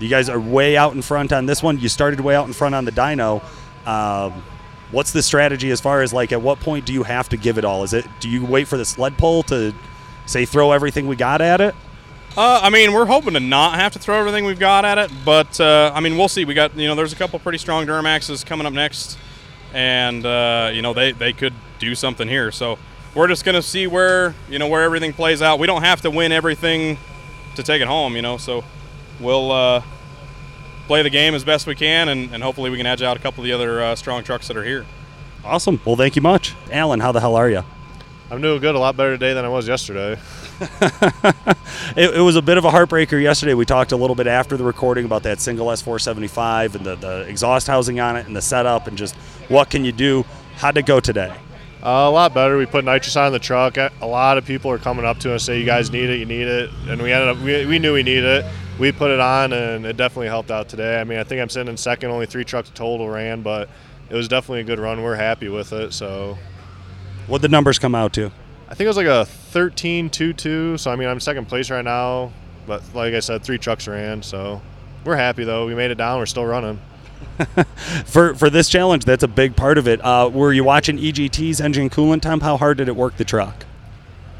you 0.00 0.08
guys 0.08 0.28
are 0.28 0.40
way 0.40 0.76
out 0.76 0.94
in 0.94 1.02
front 1.02 1.32
on 1.32 1.46
this 1.46 1.62
one. 1.62 1.78
You 1.78 1.88
started 1.88 2.20
way 2.20 2.34
out 2.34 2.46
in 2.46 2.52
front 2.52 2.74
on 2.74 2.84
the 2.84 2.92
dyno. 2.92 3.42
Um, 3.86 4.42
what's 4.90 5.12
the 5.12 5.22
strategy 5.22 5.70
as 5.70 5.80
far 5.80 6.02
as 6.02 6.12
like 6.12 6.32
at 6.32 6.40
what 6.40 6.60
point 6.60 6.86
do 6.86 6.92
you 6.92 7.02
have 7.02 7.28
to 7.30 7.36
give 7.36 7.58
it 7.58 7.64
all? 7.64 7.82
Is 7.82 7.92
it 7.92 8.06
do 8.20 8.28
you 8.28 8.44
wait 8.44 8.68
for 8.68 8.76
the 8.76 8.84
sled 8.84 9.18
pull 9.18 9.42
to 9.44 9.74
say 10.26 10.44
throw 10.44 10.72
everything 10.72 11.06
we 11.06 11.16
got 11.16 11.40
at 11.40 11.60
it? 11.60 11.74
Uh, 12.36 12.60
I 12.62 12.70
mean, 12.70 12.92
we're 12.92 13.06
hoping 13.06 13.34
to 13.34 13.40
not 13.40 13.76
have 13.76 13.92
to 13.92 14.00
throw 14.00 14.18
everything 14.18 14.44
we've 14.44 14.58
got 14.58 14.84
at 14.84 14.98
it, 14.98 15.10
but 15.24 15.60
uh, 15.60 15.92
I 15.94 16.00
mean, 16.00 16.16
we'll 16.16 16.28
see. 16.28 16.44
We 16.44 16.54
got 16.54 16.76
you 16.76 16.88
know, 16.88 16.96
there's 16.96 17.12
a 17.12 17.16
couple 17.16 17.38
pretty 17.38 17.58
strong 17.58 17.86
Duramaxes 17.86 18.44
coming 18.44 18.66
up 18.66 18.72
next, 18.72 19.18
and 19.72 20.26
uh, 20.26 20.70
you 20.72 20.82
know, 20.82 20.92
they 20.92 21.12
they 21.12 21.32
could 21.32 21.54
do 21.78 21.94
something 21.94 22.26
here. 22.26 22.50
So 22.50 22.78
we're 23.14 23.28
just 23.28 23.44
gonna 23.44 23.62
see 23.62 23.86
where 23.86 24.34
you 24.48 24.58
know 24.58 24.66
where 24.66 24.82
everything 24.82 25.12
plays 25.12 25.42
out. 25.42 25.60
We 25.60 25.68
don't 25.68 25.82
have 25.82 26.00
to 26.00 26.10
win 26.10 26.32
everything 26.32 26.98
to 27.54 27.62
take 27.62 27.80
it 27.80 27.86
home. 27.86 28.16
You 28.16 28.22
know, 28.22 28.36
so 28.36 28.64
we'll 29.20 29.50
uh, 29.52 29.82
play 30.86 31.02
the 31.02 31.10
game 31.10 31.34
as 31.34 31.44
best 31.44 31.66
we 31.66 31.74
can, 31.74 32.08
and, 32.08 32.32
and 32.34 32.42
hopefully 32.42 32.70
we 32.70 32.76
can 32.76 32.86
edge 32.86 33.02
out 33.02 33.16
a 33.16 33.20
couple 33.20 33.42
of 33.42 33.46
the 33.46 33.52
other 33.52 33.82
uh, 33.82 33.94
strong 33.94 34.22
trucks 34.22 34.48
that 34.48 34.56
are 34.56 34.64
here. 34.64 34.86
Awesome. 35.44 35.80
Well, 35.84 35.96
thank 35.96 36.16
you 36.16 36.22
much, 36.22 36.54
Alan. 36.70 37.00
How 37.00 37.12
the 37.12 37.20
hell 37.20 37.36
are 37.36 37.50
you? 37.50 37.64
I'm 38.30 38.40
doing 38.40 38.60
good. 38.60 38.74
A 38.74 38.78
lot 38.78 38.96
better 38.96 39.12
today 39.12 39.34
than 39.34 39.44
I 39.44 39.48
was 39.48 39.68
yesterday. 39.68 40.12
it, 41.96 42.16
it, 42.16 42.20
was 42.20 42.36
a 42.36 42.42
bit 42.42 42.56
of 42.56 42.64
a 42.64 42.70
heartbreaker 42.70 43.20
yesterday. 43.20 43.52
We 43.54 43.66
talked 43.66 43.92
a 43.92 43.96
little 43.96 44.16
bit 44.16 44.26
after 44.26 44.56
the 44.56 44.64
recording 44.64 45.04
about 45.04 45.22
that 45.24 45.40
single 45.40 45.66
S475 45.66 46.76
and 46.76 46.86
the, 46.86 46.96
the 46.96 47.20
exhaust 47.28 47.66
housing 47.66 48.00
on 48.00 48.16
it 48.16 48.26
and 48.26 48.34
the 48.34 48.40
setup 48.42 48.86
and 48.86 48.96
just 48.96 49.14
what 49.48 49.68
can 49.68 49.84
you 49.84 49.92
do. 49.92 50.24
How'd 50.56 50.78
it 50.78 50.86
go 50.86 51.00
today? 51.00 51.36
Uh, 51.82 52.08
a 52.08 52.10
lot 52.10 52.32
better. 52.32 52.56
We 52.56 52.64
put 52.64 52.86
nitrous 52.86 53.14
on 53.14 53.32
the 53.32 53.38
truck. 53.38 53.76
A 53.76 53.92
lot 54.02 54.38
of 54.38 54.46
people 54.46 54.70
are 54.70 54.78
coming 54.78 55.04
up 55.04 55.18
to 55.18 55.34
us 55.34 55.44
say, 55.44 55.60
"You 55.60 55.66
guys 55.66 55.90
need 55.90 56.08
it. 56.08 56.18
You 56.18 56.24
need 56.24 56.48
it," 56.48 56.70
and 56.88 57.02
we 57.02 57.12
ended 57.12 57.28
up. 57.28 57.42
We, 57.42 57.66
we 57.66 57.78
knew 57.78 57.92
we 57.92 58.02
needed 58.02 58.24
it. 58.24 58.44
We 58.78 58.90
put 58.90 59.10
it 59.10 59.20
on, 59.20 59.52
and 59.52 59.86
it 59.86 59.96
definitely 59.96 60.26
helped 60.28 60.50
out 60.50 60.68
today. 60.68 61.00
I 61.00 61.04
mean, 61.04 61.18
I 61.18 61.24
think 61.24 61.40
I'm 61.40 61.48
sitting 61.48 61.68
in 61.68 61.76
second. 61.76 62.10
Only 62.10 62.26
three 62.26 62.44
trucks 62.44 62.70
total 62.74 63.08
ran, 63.08 63.42
but 63.42 63.68
it 64.10 64.14
was 64.14 64.28
definitely 64.28 64.60
a 64.60 64.64
good 64.64 64.80
run. 64.80 65.02
We're 65.02 65.14
happy 65.14 65.48
with 65.48 65.72
it. 65.72 65.92
So, 65.92 66.36
what 67.26 67.40
the 67.40 67.48
numbers 67.48 67.78
come 67.78 67.94
out 67.94 68.12
to? 68.14 68.32
I 68.68 68.74
think 68.74 68.86
it 68.86 68.88
was 68.88 68.96
like 68.96 69.06
a 69.06 69.26
13-2-2. 69.52 70.80
So 70.80 70.90
I 70.90 70.96
mean, 70.96 71.08
I'm 71.08 71.20
second 71.20 71.46
place 71.46 71.70
right 71.70 71.84
now. 71.84 72.32
But 72.66 72.82
like 72.94 73.14
I 73.14 73.20
said, 73.20 73.44
three 73.44 73.58
trucks 73.58 73.86
ran. 73.86 74.22
So 74.22 74.60
we're 75.04 75.16
happy 75.16 75.44
though. 75.44 75.66
We 75.66 75.74
made 75.74 75.90
it 75.90 75.96
down. 75.96 76.18
We're 76.18 76.26
still 76.26 76.46
running. 76.46 76.80
for 78.04 78.34
for 78.34 78.50
this 78.50 78.68
challenge, 78.68 79.04
that's 79.04 79.22
a 79.22 79.28
big 79.28 79.54
part 79.56 79.78
of 79.78 79.86
it. 79.86 80.04
Uh, 80.04 80.30
were 80.32 80.52
you 80.52 80.64
watching 80.64 80.98
EGT's 80.98 81.60
engine 81.60 81.88
coolant 81.88 82.22
temp? 82.22 82.42
How 82.42 82.56
hard 82.56 82.78
did 82.78 82.88
it 82.88 82.96
work 82.96 83.16
the 83.16 83.24
truck? 83.24 83.64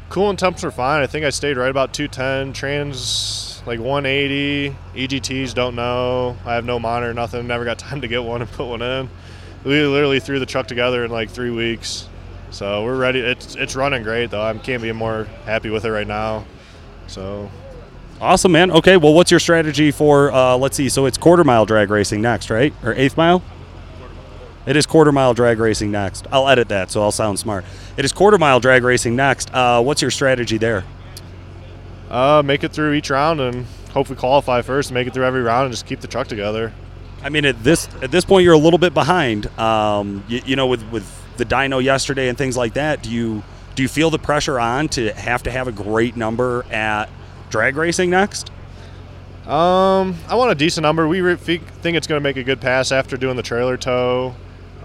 Coolant 0.09 0.37
temps 0.37 0.63
were 0.63 0.71
fine. 0.71 1.01
I 1.01 1.07
think 1.07 1.25
I 1.25 1.29
stayed 1.29 1.57
right 1.57 1.69
about 1.69 1.93
210. 1.93 2.53
Trans 2.53 3.54
like 3.65 3.79
180. 3.79 4.75
EGTs 4.95 5.53
don't 5.53 5.75
know. 5.75 6.37
I 6.45 6.55
have 6.55 6.65
no 6.65 6.79
monitor, 6.79 7.13
nothing. 7.13 7.47
Never 7.47 7.65
got 7.65 7.79
time 7.79 8.01
to 8.01 8.07
get 8.07 8.23
one 8.23 8.41
and 8.41 8.51
put 8.51 8.65
one 8.65 8.81
in. 8.81 9.09
We 9.63 9.81
literally 9.81 10.19
threw 10.19 10.39
the 10.39 10.45
truck 10.45 10.67
together 10.67 11.03
in 11.05 11.11
like 11.11 11.29
three 11.29 11.51
weeks. 11.51 12.07
So 12.51 12.83
we're 12.83 12.95
ready. 12.95 13.19
It's 13.19 13.55
it's 13.55 13.75
running 13.75 14.03
great 14.03 14.29
though. 14.29 14.41
I 14.41 14.53
can't 14.53 14.81
be 14.81 14.91
more 14.91 15.25
happy 15.45 15.69
with 15.69 15.83
it 15.85 15.91
right 15.91 16.07
now. 16.07 16.45
So 17.07 17.49
Awesome, 18.21 18.53
man. 18.53 18.71
Okay, 18.71 18.95
well, 18.95 19.13
what's 19.13 19.29
your 19.29 19.41
strategy 19.41 19.91
for? 19.91 20.31
Uh, 20.31 20.55
let's 20.55 20.77
see. 20.77 20.87
So 20.87 21.05
it's 21.05 21.17
quarter 21.17 21.43
mile 21.43 21.65
drag 21.65 21.89
racing 21.89 22.21
next, 22.21 22.49
right? 22.49 22.73
Or 22.81 22.93
eighth 22.93 23.17
mile? 23.17 23.43
It 24.65 24.77
is 24.77 24.85
quarter 24.85 25.11
mile 25.11 25.33
drag 25.33 25.59
racing 25.59 25.91
next. 25.91 26.25
I'll 26.31 26.47
edit 26.47 26.69
that 26.69 26.89
so 26.89 27.01
I'll 27.01 27.11
sound 27.11 27.39
smart. 27.39 27.65
It 27.97 28.05
is 28.05 28.13
quarter 28.13 28.37
mile 28.37 28.59
drag 28.59 28.83
racing 28.83 29.15
next. 29.15 29.53
Uh, 29.53 29.81
what's 29.83 30.01
your 30.01 30.11
strategy 30.11 30.57
there? 30.57 30.85
Uh, 32.15 32.41
make 32.41 32.63
it 32.63 32.71
through 32.71 32.93
each 32.93 33.09
round 33.09 33.41
and 33.41 33.65
hopefully 33.91 34.17
qualify 34.17 34.61
first. 34.61 34.89
Make 34.89 35.05
it 35.05 35.13
through 35.13 35.25
every 35.25 35.41
round 35.41 35.65
and 35.65 35.73
just 35.73 35.85
keep 35.85 35.99
the 35.99 36.07
truck 36.07 36.27
together. 36.27 36.71
I 37.21 37.27
mean, 37.27 37.43
at 37.43 37.61
this 37.61 37.89
at 38.01 38.09
this 38.09 38.23
point, 38.23 38.45
you're 38.45 38.53
a 38.53 38.57
little 38.57 38.79
bit 38.79 38.93
behind. 38.93 39.47
Um, 39.59 40.23
you, 40.29 40.41
you 40.45 40.55
know, 40.55 40.67
with 40.67 40.89
with 40.91 41.05
the 41.35 41.43
dyno 41.43 41.83
yesterday 41.83 42.29
and 42.29 42.37
things 42.37 42.55
like 42.55 42.75
that. 42.75 43.03
Do 43.03 43.11
you 43.11 43.43
do 43.75 43.83
you 43.83 43.89
feel 43.89 44.09
the 44.11 44.17
pressure 44.17 44.57
on 44.61 44.87
to 44.89 45.11
have 45.11 45.43
to 45.43 45.51
have 45.51 45.67
a 45.67 45.73
great 45.73 46.15
number 46.15 46.65
at 46.71 47.09
drag 47.49 47.75
racing 47.75 48.11
next? 48.11 48.49
Um, 49.45 50.15
I 50.29 50.35
want 50.35 50.53
a 50.53 50.55
decent 50.55 50.83
number. 50.83 51.09
We 51.09 51.19
re- 51.19 51.35
think 51.35 51.63
it's 51.83 52.07
going 52.07 52.17
to 52.17 52.23
make 52.23 52.37
a 52.37 52.43
good 52.43 52.61
pass 52.61 52.93
after 52.93 53.17
doing 53.17 53.35
the 53.35 53.43
trailer 53.43 53.75
tow. 53.75 54.33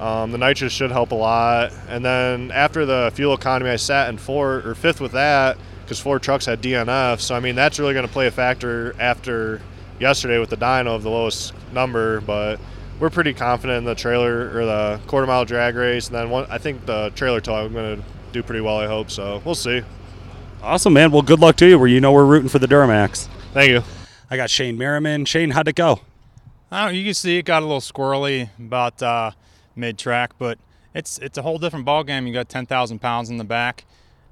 Um, 0.01 0.33
the 0.33 0.38
nitrous 0.38 0.73
should 0.73 0.90
help 0.90 1.12
a 1.12 1.14
lot. 1.14 1.73
And 1.88 2.05
then 2.05 2.51
after 2.51 2.85
the 2.85 3.12
fuel 3.14 3.35
economy, 3.35 3.71
I 3.71 3.77
sat 3.77 4.09
in 4.09 4.19
fourth 4.19 4.66
or 4.66 4.75
fifth 4.75 5.01
with 5.01 5.12
that 5.12 5.57
because 5.90 5.98
four 5.98 6.20
trucks 6.20 6.46
had 6.46 6.62
DNF. 6.62 7.18
So 7.18 7.35
I 7.35 7.40
mean, 7.40 7.57
that's 7.57 7.81
really 7.81 7.94
going 7.94 8.07
to 8.07 8.12
play 8.12 8.29
a 8.29 8.31
factor 8.31 8.94
after 9.00 9.61
yesterday 9.98 10.38
with 10.38 10.48
the 10.48 10.57
dyno 10.57 10.94
of 10.94 11.03
the 11.03 11.11
lowest 11.11 11.53
number. 11.72 12.20
But 12.20 12.61
we're 13.00 13.11
pretty 13.11 13.35
confident 13.35 13.79
in 13.79 13.85
the 13.85 13.96
trailer 13.96 14.57
or 14.57 14.64
the 14.66 15.00
quarter 15.09 15.26
mile 15.26 15.44
drag 15.44 15.74
race. 15.74 16.07
And 16.07 16.14
then 16.14 16.31
one, 16.31 16.46
I 16.48 16.59
think 16.59 16.87
the 16.87 17.11
trailer 17.16 17.40
tow 17.40 17.57
I'm 17.57 17.72
going 17.72 17.96
to 17.96 18.05
do 18.31 18.40
pretty 18.40 18.61
well. 18.61 18.76
I 18.79 18.87
hope 18.87 19.11
so. 19.11 19.42
We'll 19.44 19.57
see. 19.57 19.83
Awesome, 20.62 20.92
man. 20.92 21.11
Well, 21.11 21.22
good 21.22 21.40
luck 21.40 21.57
to 21.57 21.66
you. 21.66 21.76
Where 21.76 21.88
you 21.88 22.00
know 22.00 22.12
we're 22.12 22.24
rooting 22.24 22.48
for 22.48 22.61
the 22.61 22.68
Duramax. 22.68 23.26
Thank 23.53 23.70
you. 23.70 23.83
I 24.31 24.37
got 24.37 24.48
Shane 24.48 24.79
Merriman. 24.79 25.24
Shane, 25.24 25.50
how'd 25.50 25.66
it 25.66 25.74
go? 25.74 26.03
I 26.70 26.85
don't 26.85 26.92
know, 26.92 26.98
you 26.98 27.05
can 27.05 27.14
see 27.14 27.37
it 27.37 27.42
got 27.42 27.64
a 27.64 27.66
little 27.66 27.81
squirrely 27.81 28.50
about 28.61 29.03
uh, 29.03 29.33
mid 29.74 29.98
track, 29.98 30.35
but 30.38 30.57
it's 30.94 31.18
it's 31.18 31.37
a 31.37 31.42
whole 31.42 31.59
different 31.59 31.85
ball 31.85 32.05
game. 32.05 32.29
You 32.29 32.33
got 32.33 32.48
10,000 32.48 33.00
pounds 33.00 33.29
in 33.29 33.38
the 33.38 33.44
back, 33.44 33.85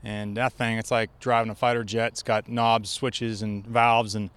and 0.03 0.37
that 0.37 0.53
thing 0.53 0.79
it's 0.79 0.91
like 0.91 1.11
driving 1.21 1.51
a 1.51 1.55
fighter 1.55 1.85
jet. 1.85 2.13
It's 2.13 2.23
got 2.23 2.49
knobs, 2.49 2.91
switches, 2.91 3.43
and 3.43 3.67
valves, 3.67 4.15
and 4.15 4.31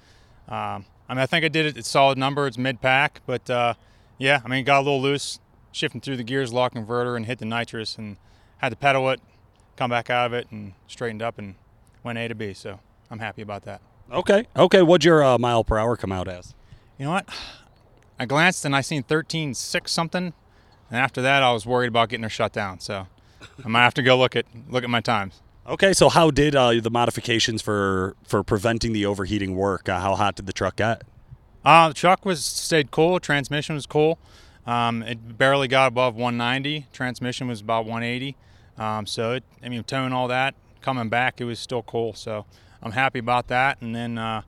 um, 0.47 0.85
I 1.07 1.13
mean 1.13 1.19
I 1.19 1.25
think 1.25 1.45
I 1.45 1.47
did 1.47 1.65
it. 1.65 1.77
It's 1.77 1.89
solid 1.89 2.17
number. 2.17 2.47
It's 2.47 2.57
mid 2.57 2.81
pack, 2.81 3.21
but 3.25 3.49
uh, 3.49 3.73
yeah, 4.17 4.41
I 4.43 4.47
mean 4.47 4.65
got 4.65 4.77
a 4.77 4.83
little 4.83 5.01
loose, 5.01 5.39
shifting 5.71 6.01
through 6.01 6.17
the 6.17 6.23
gears, 6.23 6.51
lock 6.53 6.73
converter, 6.73 7.15
and 7.15 7.25
hit 7.25 7.39
the 7.39 7.45
nitrous, 7.45 7.97
and 7.97 8.17
had 8.57 8.69
to 8.69 8.75
pedal 8.75 9.09
it, 9.09 9.19
come 9.75 9.89
back 9.89 10.09
out 10.09 10.27
of 10.27 10.33
it, 10.33 10.47
and 10.51 10.73
straightened 10.87 11.21
up 11.21 11.37
and 11.37 11.55
went 12.03 12.17
A 12.17 12.27
to 12.27 12.35
B. 12.35 12.53
So 12.53 12.79
I'm 13.09 13.19
happy 13.19 13.41
about 13.41 13.63
that. 13.63 13.81
Okay. 14.11 14.47
Okay. 14.55 14.81
What'd 14.81 15.05
your 15.05 15.23
uh, 15.23 15.37
mile 15.37 15.63
per 15.63 15.77
hour 15.77 15.95
come 15.95 16.11
out 16.11 16.27
as? 16.27 16.53
You 16.97 17.05
know 17.05 17.11
what? 17.11 17.29
I 18.19 18.25
glanced 18.25 18.65
and 18.65 18.75
I 18.75 18.81
seen 18.81 19.01
13.6 19.01 19.87
something, 19.87 20.33
and 20.91 20.99
after 20.99 21.21
that 21.23 21.41
I 21.41 21.51
was 21.51 21.65
worried 21.65 21.87
about 21.87 22.09
getting 22.09 22.23
her 22.23 22.29
shut 22.29 22.53
down. 22.53 22.79
So 22.79 23.07
I 23.63 23.67
might 23.67 23.83
have 23.83 23.95
to 23.95 24.03
go 24.03 24.17
look 24.17 24.35
at 24.35 24.45
look 24.69 24.83
at 24.83 24.89
my 24.89 25.01
times. 25.01 25.41
Okay. 25.67 25.93
So 25.93 26.09
how 26.09 26.31
did 26.31 26.55
uh, 26.55 26.73
the 26.81 26.91
modifications 26.91 27.61
for 27.61 28.15
for 28.23 28.43
preventing 28.43 28.93
the 28.93 29.05
overheating 29.05 29.55
work? 29.55 29.87
Uh, 29.87 29.99
how 29.99 30.15
hot 30.15 30.35
did 30.35 30.45
the 30.45 30.53
truck 30.53 30.77
get? 30.77 31.03
Uh, 31.63 31.89
the 31.89 31.93
truck 31.93 32.25
was 32.25 32.43
stayed 32.43 32.91
cool. 32.91 33.19
Transmission 33.19 33.75
was 33.75 33.85
cool. 33.85 34.17
Um, 34.65 35.03
it 35.03 35.37
barely 35.37 35.67
got 35.67 35.87
above 35.87 36.15
190. 36.15 36.87
Transmission 36.91 37.47
was 37.47 37.61
about 37.61 37.85
180. 37.85 38.35
Um, 38.77 39.05
so 39.05 39.33
it, 39.33 39.43
I 39.63 39.69
mean, 39.69 39.83
towing 39.83 40.13
all 40.13 40.27
that, 40.27 40.55
coming 40.81 41.09
back, 41.09 41.41
it 41.41 41.45
was 41.45 41.59
still 41.59 41.83
cool. 41.83 42.13
So 42.13 42.45
I'm 42.81 42.91
happy 42.91 43.19
about 43.19 43.47
that. 43.47 43.81
And 43.81 43.95
then 43.95 44.17
uh, 44.17 44.41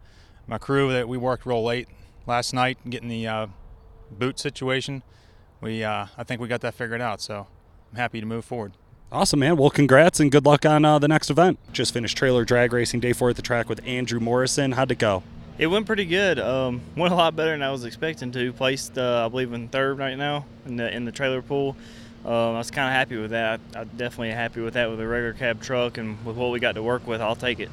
my 0.47 0.57
crew 0.57 0.91
that 0.91 1.07
we 1.07 1.17
worked 1.17 1.45
real 1.45 1.63
late 1.63 1.87
last 2.25 2.53
night 2.53 2.77
getting 2.89 3.09
the 3.09 3.27
uh, 3.27 3.47
boot 4.11 4.39
situation. 4.39 5.03
We 5.61 5.83
uh, 5.83 6.07
I 6.17 6.23
think 6.23 6.41
we 6.41 6.47
got 6.47 6.61
that 6.61 6.73
figured 6.73 7.01
out. 7.01 7.21
So 7.21 7.47
I'm 7.91 7.97
happy 7.97 8.19
to 8.19 8.25
move 8.25 8.45
forward. 8.45 8.73
Awesome, 9.13 9.41
man. 9.41 9.57
Well, 9.57 9.69
congrats 9.69 10.19
and 10.19 10.31
good 10.31 10.43
luck 10.43 10.65
on 10.65 10.83
uh, 10.83 10.97
the 10.97 11.07
next 11.07 11.29
event. 11.29 11.59
Just 11.71 11.93
finished 11.93 12.17
trailer 12.17 12.43
drag 12.43 12.73
racing 12.73 12.99
day 12.99 13.13
four 13.13 13.29
at 13.29 13.35
the 13.35 13.43
track 13.43 13.69
with 13.69 13.79
Andrew 13.85 14.19
Morrison. 14.19 14.71
How'd 14.71 14.89
it 14.89 14.97
go? 14.97 15.21
It 15.59 15.67
went 15.67 15.85
pretty 15.85 16.05
good. 16.05 16.39
Um, 16.39 16.81
went 16.97 17.13
a 17.13 17.15
lot 17.15 17.35
better 17.35 17.51
than 17.51 17.61
I 17.61 17.69
was 17.69 17.85
expecting 17.85 18.31
to. 18.31 18.51
Placed, 18.53 18.97
uh, 18.97 19.23
I 19.23 19.29
believe, 19.29 19.53
in 19.53 19.67
third 19.67 19.99
right 19.99 20.17
now 20.17 20.45
in 20.65 20.77
the 20.77 20.91
in 20.91 21.05
the 21.05 21.11
trailer 21.11 21.43
pool. 21.43 21.77
Um, 22.25 22.31
I 22.31 22.57
was 22.57 22.71
kind 22.71 22.87
of 22.87 22.93
happy 22.93 23.17
with 23.17 23.29
that. 23.29 23.59
I, 23.75 23.81
am 23.81 23.91
definitely 23.95 24.31
happy 24.31 24.61
with 24.61 24.73
that 24.73 24.89
with 24.89 24.99
a 24.99 25.05
regular 25.05 25.33
cab 25.33 25.61
truck 25.61 25.99
and 25.99 26.17
with 26.25 26.35
what 26.35 26.49
we 26.49 26.59
got 26.59 26.73
to 26.73 26.81
work 26.81 27.05
with. 27.05 27.21
I'll 27.21 27.35
take 27.35 27.59
it. 27.59 27.69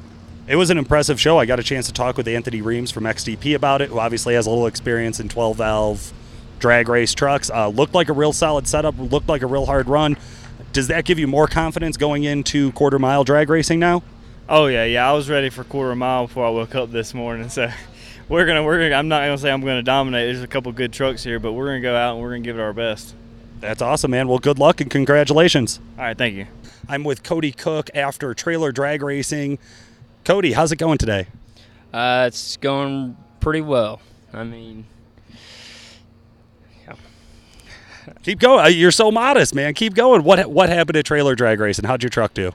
It 0.46 0.56
was 0.56 0.68
an 0.68 0.76
impressive 0.76 1.18
show. 1.18 1.38
I 1.38 1.46
got 1.46 1.58
a 1.58 1.62
chance 1.62 1.86
to 1.86 1.92
talk 1.94 2.18
with 2.18 2.28
Anthony 2.28 2.60
Reams 2.60 2.90
from 2.90 3.04
XDP 3.04 3.54
about 3.54 3.80
it, 3.80 3.88
who 3.88 3.98
obviously 3.98 4.34
has 4.34 4.44
a 4.46 4.50
little 4.50 4.66
experience 4.66 5.18
in 5.18 5.30
12 5.30 5.56
valve 5.56 6.12
drag 6.58 6.90
race 6.90 7.14
trucks. 7.14 7.48
Uh, 7.48 7.68
looked 7.68 7.94
like 7.94 8.10
a 8.10 8.12
real 8.12 8.34
solid 8.34 8.68
setup. 8.68 8.94
Looked 8.98 9.28
like 9.28 9.40
a 9.40 9.46
real 9.46 9.64
hard 9.64 9.88
run. 9.88 10.18
Does 10.72 10.88
that 10.88 11.04
give 11.04 11.18
you 11.18 11.26
more 11.26 11.46
confidence 11.46 11.96
going 11.96 12.24
into 12.24 12.72
quarter 12.72 12.98
mile 12.98 13.24
drag 13.24 13.50
racing 13.50 13.80
now? 13.80 14.02
Oh 14.48 14.66
yeah, 14.66 14.84
yeah. 14.84 15.08
I 15.08 15.12
was 15.12 15.28
ready 15.28 15.50
for 15.50 15.64
quarter 15.64 15.94
mile 15.94 16.26
before 16.26 16.46
I 16.46 16.50
woke 16.50 16.74
up 16.74 16.90
this 16.90 17.12
morning. 17.14 17.48
So 17.48 17.70
we're 18.28 18.46
gonna 18.46 18.62
we're 18.62 18.78
gonna. 18.78 18.94
I'm 18.94 19.08
not 19.08 19.20
gonna 19.22 19.38
say 19.38 19.50
I'm 19.50 19.60
gonna 19.60 19.82
dominate. 19.82 20.26
There's 20.26 20.42
a 20.42 20.48
couple 20.48 20.70
good 20.72 20.92
trucks 20.92 21.24
here, 21.24 21.38
but 21.38 21.52
we're 21.52 21.66
gonna 21.66 21.80
go 21.80 21.96
out 21.96 22.14
and 22.14 22.22
we're 22.22 22.30
gonna 22.30 22.40
give 22.40 22.58
it 22.58 22.62
our 22.62 22.72
best. 22.72 23.14
That's 23.60 23.82
awesome, 23.82 24.12
man. 24.12 24.26
Well, 24.28 24.38
good 24.38 24.58
luck 24.58 24.80
and 24.80 24.90
congratulations. 24.90 25.80
All 25.98 26.04
right, 26.04 26.16
thank 26.16 26.34
you. 26.34 26.46
I'm 26.88 27.04
with 27.04 27.22
Cody 27.22 27.52
Cook 27.52 27.90
after 27.94 28.32
trailer 28.32 28.72
drag 28.72 29.02
racing. 29.02 29.58
Cody, 30.24 30.52
how's 30.52 30.72
it 30.72 30.76
going 30.76 30.98
today? 30.98 31.26
Uh, 31.92 32.24
it's 32.26 32.56
going 32.56 33.16
pretty 33.40 33.60
well. 33.60 34.00
I 34.32 34.44
mean, 34.44 34.86
yeah. 36.86 36.94
Keep 38.22 38.40
going. 38.40 38.64
Uh, 38.64 38.68
You're 38.68 38.90
so 38.90 39.10
modest, 39.10 39.54
man. 39.54 39.74
Keep 39.74 39.94
going. 39.94 40.22
What 40.24 40.50
what 40.50 40.68
happened 40.68 40.96
at 40.96 41.04
trailer 41.04 41.34
drag 41.34 41.60
racing? 41.60 41.84
How'd 41.84 42.02
your 42.02 42.10
truck 42.10 42.34
do? 42.34 42.52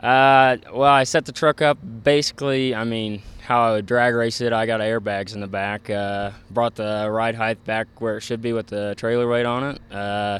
Uh, 0.00 0.56
well, 0.72 0.92
I 0.92 1.04
set 1.04 1.24
the 1.24 1.32
truck 1.32 1.60
up 1.60 1.78
basically. 2.04 2.74
I 2.74 2.84
mean, 2.84 3.22
how 3.40 3.62
I 3.62 3.72
would 3.72 3.86
drag 3.86 4.14
race 4.14 4.40
it. 4.40 4.52
I 4.52 4.66
got 4.66 4.80
airbags 4.80 5.34
in 5.34 5.40
the 5.40 5.46
back. 5.46 5.90
Uh, 5.90 6.30
brought 6.50 6.74
the 6.74 7.08
ride 7.10 7.34
height 7.34 7.64
back 7.64 7.88
where 8.00 8.18
it 8.18 8.20
should 8.20 8.42
be 8.42 8.52
with 8.52 8.66
the 8.68 8.94
trailer 8.96 9.28
weight 9.28 9.46
on 9.46 9.64
it. 9.64 9.80
Uh, 9.92 10.38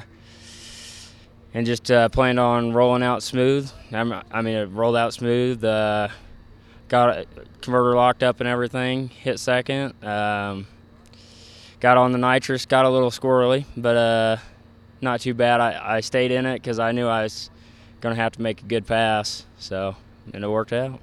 and 1.55 1.67
just 1.67 1.91
uh, 1.91 2.09
planned 2.11 2.39
on 2.39 2.73
rolling 2.73 3.03
out 3.03 3.23
smooth. 3.23 3.71
I 3.91 4.05
mean, 4.05 4.55
it 4.55 4.67
rolled 4.67 4.97
out 4.97 5.15
smooth. 5.15 5.65
Uh, 5.65 6.09
got 6.89 7.11
a 7.11 7.27
converter 7.63 7.97
locked 7.97 8.23
up 8.23 8.41
and 8.41 8.49
everything. 8.49 9.09
Hit 9.09 9.41
second. 9.41 9.95
Um, 10.05 10.67
got 11.81 11.97
on 11.97 12.13
the 12.13 12.19
nitrous. 12.19 12.67
Got 12.67 12.85
a 12.85 12.91
little 12.91 13.11
squirrely, 13.11 13.65
but 13.77 13.97
uh, 13.97 14.37
not 15.01 15.21
too 15.21 15.35
bad. 15.35 15.61
I, 15.61 15.97
I 15.97 16.01
stayed 16.01 16.31
in 16.31 16.47
it 16.47 16.55
because 16.55 16.79
I 16.79 16.93
knew 16.93 17.07
I 17.07 17.23
was 17.23 17.51
going 18.01 18.15
to 18.15 18.21
have 18.21 18.33
to 18.33 18.43
make 18.43 18.63
a 18.63 18.65
good 18.65 18.87
pass. 18.87 19.45
So, 19.59 19.97
and 20.33 20.45
it 20.45 20.49
worked 20.49 20.73
out. 20.73 21.01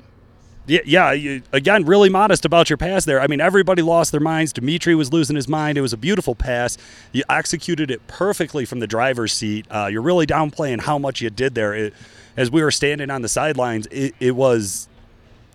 Yeah, 0.68 0.80
yeah 0.86 1.12
you, 1.12 1.44
again, 1.54 1.86
really 1.86 2.10
modest 2.10 2.46
about 2.46 2.70
your 2.70 2.78
pass 2.78 3.06
there. 3.06 3.22
I 3.22 3.28
mean, 3.28 3.42
everybody 3.42 3.82
lost 3.82 4.12
their 4.12 4.22
minds. 4.22 4.54
Dimitri 4.54 4.96
was 4.96 5.14
losing 5.14 5.36
his 5.36 5.48
mind. 5.48 5.78
It 5.78 5.82
was 5.82 5.94
a 5.94 5.98
beautiful 5.98 6.36
pass. 6.36 6.78
You 7.12 7.24
executed 7.30 7.92
it 7.92 8.06
perfectly 8.08 8.66
from 8.66 8.80
the 8.80 8.88
driver's 8.88 9.34
seat. 9.34 9.66
Uh, 9.70 9.88
you're 9.92 10.02
really 10.02 10.26
downplaying 10.26 10.82
how 10.82 10.98
much 10.98 11.22
you 11.22 11.30
did 11.30 11.56
there. 11.56 11.74
It, 11.74 11.94
as 12.38 12.52
we 12.52 12.64
were 12.64 12.72
standing 12.72 13.10
on 13.10 13.22
the 13.22 13.30
sidelines, 13.30 13.88
it, 13.92 14.14
it, 14.20 14.36
was 14.36 14.90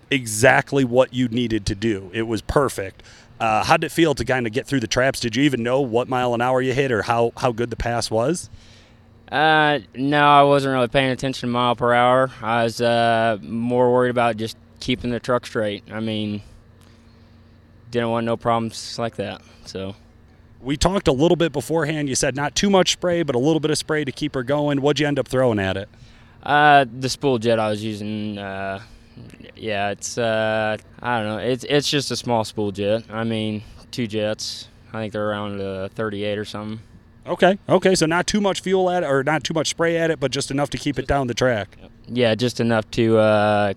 exactly 0.09 0.83
what 0.83 1.13
you 1.13 1.27
needed 1.27 1.65
to 1.67 1.75
do. 1.75 2.09
It 2.13 2.23
was 2.23 2.41
perfect. 2.41 3.03
Uh, 3.41 3.63
how 3.63 3.75
did 3.75 3.87
it 3.87 3.91
feel 3.91 4.13
to 4.13 4.23
kind 4.23 4.45
of 4.45 4.53
get 4.53 4.67
through 4.67 4.79
the 4.79 4.87
traps? 4.87 5.19
Did 5.19 5.35
you 5.35 5.41
even 5.41 5.63
know 5.63 5.81
what 5.81 6.07
mile 6.07 6.35
an 6.35 6.41
hour 6.41 6.61
you 6.61 6.73
hit 6.73 6.91
or 6.91 7.01
how, 7.01 7.33
how 7.35 7.51
good 7.51 7.71
the 7.71 7.75
pass 7.75 8.11
was? 8.11 8.51
Uh, 9.31 9.79
no, 9.95 10.23
I 10.23 10.43
wasn't 10.43 10.73
really 10.73 10.89
paying 10.89 11.09
attention 11.09 11.49
to 11.49 11.51
mile 11.51 11.75
per 11.75 11.91
hour. 11.91 12.29
I 12.39 12.63
was 12.65 12.79
uh, 12.81 13.39
more 13.41 13.91
worried 13.91 14.11
about 14.11 14.37
just 14.37 14.57
keeping 14.79 15.09
the 15.09 15.19
truck 15.19 15.47
straight. 15.47 15.83
I 15.91 16.01
mean, 16.01 16.43
didn't 17.89 18.11
want 18.11 18.27
no 18.27 18.37
problems 18.37 18.99
like 18.99 19.15
that. 19.15 19.41
So. 19.65 19.95
We 20.61 20.77
talked 20.77 21.07
a 21.07 21.11
little 21.11 21.35
bit 21.35 21.51
beforehand. 21.51 22.09
You 22.09 22.15
said 22.15 22.35
not 22.35 22.53
too 22.53 22.69
much 22.69 22.91
spray, 22.91 23.23
but 23.23 23.33
a 23.33 23.39
little 23.39 23.59
bit 23.59 23.71
of 23.71 23.77
spray 23.79 24.05
to 24.05 24.11
keep 24.11 24.35
her 24.35 24.43
going. 24.43 24.83
What'd 24.83 24.99
you 24.99 25.07
end 25.07 25.17
up 25.17 25.27
throwing 25.27 25.57
at 25.57 25.77
it? 25.77 25.89
Uh, 26.43 26.85
the 26.99 27.09
spool 27.09 27.39
jet 27.39 27.57
I 27.57 27.71
was 27.71 27.83
using. 27.83 28.37
Uh, 28.37 28.81
yeah, 29.55 29.91
it's 29.91 30.17
uh, 30.17 30.77
I 31.01 31.19
don't 31.19 31.27
know. 31.27 31.37
It's 31.37 31.63
it's 31.63 31.89
just 31.89 32.11
a 32.11 32.15
small 32.15 32.43
spool 32.43 32.71
jet. 32.71 33.03
I 33.09 33.23
mean, 33.23 33.63
two 33.91 34.07
jets. 34.07 34.67
I 34.93 34.99
think 34.99 35.13
they're 35.13 35.29
around 35.29 35.61
uh, 35.61 35.87
38 35.89 36.37
or 36.37 36.45
something. 36.45 36.79
Okay. 37.25 37.57
Okay. 37.69 37.95
So 37.95 38.05
not 38.05 38.27
too 38.27 38.41
much 38.41 38.61
fuel 38.61 38.89
at 38.89 39.03
it, 39.03 39.05
or 39.05 39.23
not 39.23 39.43
too 39.43 39.53
much 39.53 39.69
spray 39.69 39.97
at 39.97 40.11
it, 40.11 40.19
but 40.19 40.31
just 40.31 40.51
enough 40.51 40.69
to 40.71 40.77
keep 40.77 40.99
it 40.99 41.07
down 41.07 41.27
the 41.27 41.33
track. 41.33 41.77
Yeah, 42.07 42.35
just 42.35 42.59
enough 42.59 42.89
to 42.91 43.17
uh, 43.17 43.73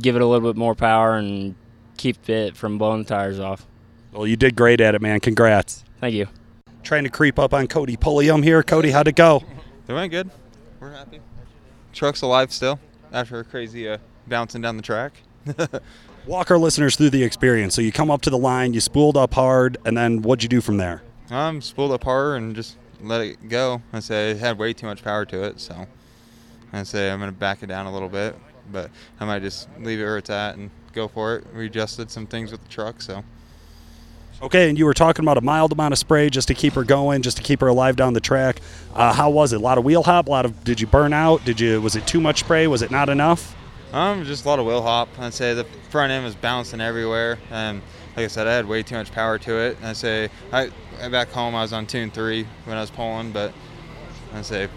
give 0.00 0.16
it 0.16 0.22
a 0.22 0.26
little 0.26 0.52
bit 0.52 0.58
more 0.58 0.74
power 0.74 1.16
and 1.16 1.54
keep 1.96 2.28
it 2.28 2.56
from 2.56 2.78
blowing 2.78 3.02
the 3.02 3.08
tires 3.08 3.40
off. 3.40 3.66
Well, 4.12 4.26
you 4.26 4.36
did 4.36 4.56
great 4.56 4.80
at 4.80 4.94
it, 4.94 5.00
man. 5.00 5.20
Congrats. 5.20 5.84
Thank 6.00 6.14
you. 6.14 6.26
Trying 6.82 7.04
to 7.04 7.10
creep 7.10 7.38
up 7.38 7.54
on 7.54 7.68
Cody 7.68 7.96
Pulliam 7.96 8.42
here. 8.42 8.62
Cody, 8.62 8.90
how'd 8.90 9.06
it 9.08 9.16
go? 9.16 9.44
It 9.86 9.92
went 9.92 10.10
good. 10.10 10.30
We're 10.80 10.92
happy. 10.92 11.20
Truck's 11.92 12.22
alive 12.22 12.52
still 12.52 12.78
after 13.12 13.40
a 13.40 13.44
crazy 13.44 13.88
uh, 13.88 13.98
bouncing 14.30 14.62
down 14.62 14.78
the 14.78 14.82
track. 14.82 15.12
Walk 16.26 16.50
our 16.50 16.58
listeners 16.58 16.96
through 16.96 17.10
the 17.10 17.22
experience. 17.22 17.74
So 17.74 17.82
you 17.82 17.92
come 17.92 18.10
up 18.10 18.22
to 18.22 18.30
the 18.30 18.38
line, 18.38 18.72
you 18.72 18.80
spooled 18.80 19.16
up 19.16 19.34
hard, 19.34 19.76
and 19.84 19.96
then 19.96 20.22
what'd 20.22 20.42
you 20.42 20.48
do 20.48 20.62
from 20.62 20.78
there? 20.78 21.02
Um, 21.30 21.60
spooled 21.60 21.92
up 21.92 22.04
hard 22.04 22.40
and 22.40 22.54
just 22.54 22.76
let 23.02 23.20
it 23.20 23.48
go. 23.48 23.82
I 23.92 24.00
say 24.00 24.30
it 24.30 24.38
had 24.38 24.58
way 24.58 24.72
too 24.72 24.86
much 24.86 25.02
power 25.02 25.26
to 25.26 25.44
it, 25.44 25.60
so 25.60 25.86
I 26.72 26.82
say 26.84 27.10
I'm 27.10 27.20
gonna 27.20 27.32
back 27.32 27.62
it 27.62 27.66
down 27.66 27.86
a 27.86 27.92
little 27.92 28.08
bit, 28.08 28.36
but 28.72 28.90
I 29.18 29.24
might 29.24 29.42
just 29.42 29.68
leave 29.78 30.00
it 30.00 30.04
where 30.04 30.18
it's 30.18 30.30
at 30.30 30.56
and 30.56 30.70
go 30.92 31.08
for 31.08 31.36
it. 31.36 31.46
We 31.54 31.66
adjusted 31.66 32.10
some 32.10 32.26
things 32.26 32.52
with 32.52 32.62
the 32.62 32.68
truck, 32.68 33.02
so. 33.02 33.24
Okay, 34.42 34.70
and 34.70 34.78
you 34.78 34.86
were 34.86 34.94
talking 34.94 35.22
about 35.22 35.36
a 35.36 35.42
mild 35.42 35.72
amount 35.72 35.92
of 35.92 35.98
spray 35.98 36.30
just 36.30 36.48
to 36.48 36.54
keep 36.54 36.72
her 36.72 36.84
going, 36.84 37.20
just 37.20 37.36
to 37.36 37.42
keep 37.42 37.60
her 37.60 37.68
alive 37.68 37.96
down 37.96 38.14
the 38.14 38.20
track. 38.20 38.60
Uh, 38.94 39.12
how 39.12 39.28
was 39.28 39.52
it? 39.52 39.56
A 39.56 39.58
lot 39.60 39.76
of 39.76 39.84
wheel 39.84 40.02
hop. 40.02 40.28
A 40.28 40.30
lot 40.30 40.46
of. 40.46 40.64
Did 40.64 40.80
you 40.80 40.86
burn 40.86 41.12
out? 41.12 41.44
Did 41.44 41.60
you? 41.60 41.80
Was 41.80 41.94
it 41.94 42.06
too 42.06 42.22
much 42.22 42.40
spray? 42.40 42.66
Was 42.66 42.80
it 42.80 42.90
not 42.90 43.10
enough? 43.10 43.54
Um, 43.92 44.24
just 44.24 44.44
a 44.44 44.48
lot 44.48 44.58
of 44.58 44.66
wheel 44.66 44.82
hop. 44.82 45.08
I'd 45.18 45.34
say 45.34 45.52
the 45.54 45.64
front 45.90 46.12
end 46.12 46.24
was 46.24 46.36
bouncing 46.36 46.80
everywhere, 46.80 47.38
and 47.50 47.82
like 48.16 48.24
I 48.24 48.28
said, 48.28 48.46
I 48.46 48.54
had 48.54 48.66
way 48.66 48.82
too 48.82 48.94
much 48.94 49.10
power 49.10 49.38
to 49.38 49.58
it. 49.58 49.76
I'd 49.82 49.96
say 49.96 50.28
I 50.52 50.70
back 51.10 51.30
home 51.30 51.54
I 51.54 51.62
was 51.62 51.72
on 51.72 51.86
tune 51.86 52.10
three 52.10 52.46
when 52.66 52.76
I 52.76 52.80
was 52.80 52.90
pulling, 52.90 53.32
but 53.32 53.52
I'd 54.34 54.46
say 54.46 54.68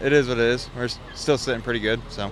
it 0.00 0.12
is 0.12 0.28
what 0.28 0.38
it 0.38 0.44
is. 0.44 0.70
We're 0.76 0.88
still 1.14 1.38
sitting 1.38 1.62
pretty 1.62 1.80
good, 1.80 2.00
so. 2.10 2.30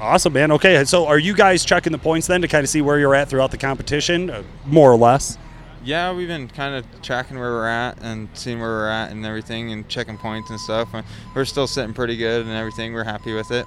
Awesome, 0.00 0.32
man. 0.34 0.50
Okay, 0.52 0.84
so 0.84 1.06
are 1.06 1.18
you 1.18 1.34
guys 1.34 1.64
checking 1.64 1.92
the 1.92 1.98
points 1.98 2.26
then 2.26 2.42
to 2.42 2.48
kind 2.48 2.64
of 2.64 2.68
see 2.68 2.82
where 2.82 2.98
you're 2.98 3.14
at 3.14 3.28
throughout 3.28 3.50
the 3.50 3.56
competition, 3.56 4.28
uh, 4.28 4.42
more 4.66 4.92
or 4.92 4.96
less? 4.96 5.38
Yeah, 5.84 6.12
we've 6.12 6.28
been 6.28 6.48
kind 6.48 6.74
of 6.74 7.02
tracking 7.02 7.38
where 7.38 7.50
we're 7.50 7.68
at 7.68 7.98
and 8.02 8.28
seeing 8.34 8.60
where 8.60 8.70
we're 8.70 8.88
at 8.88 9.10
and 9.12 9.24
everything, 9.24 9.72
and 9.72 9.88
checking 9.88 10.18
points 10.18 10.50
and 10.50 10.58
stuff. 10.58 10.88
We're 11.34 11.44
still 11.44 11.66
sitting 11.66 11.94
pretty 11.94 12.16
good 12.16 12.44
and 12.44 12.54
everything. 12.54 12.92
We're 12.92 13.04
happy 13.04 13.32
with 13.32 13.50
it. 13.52 13.66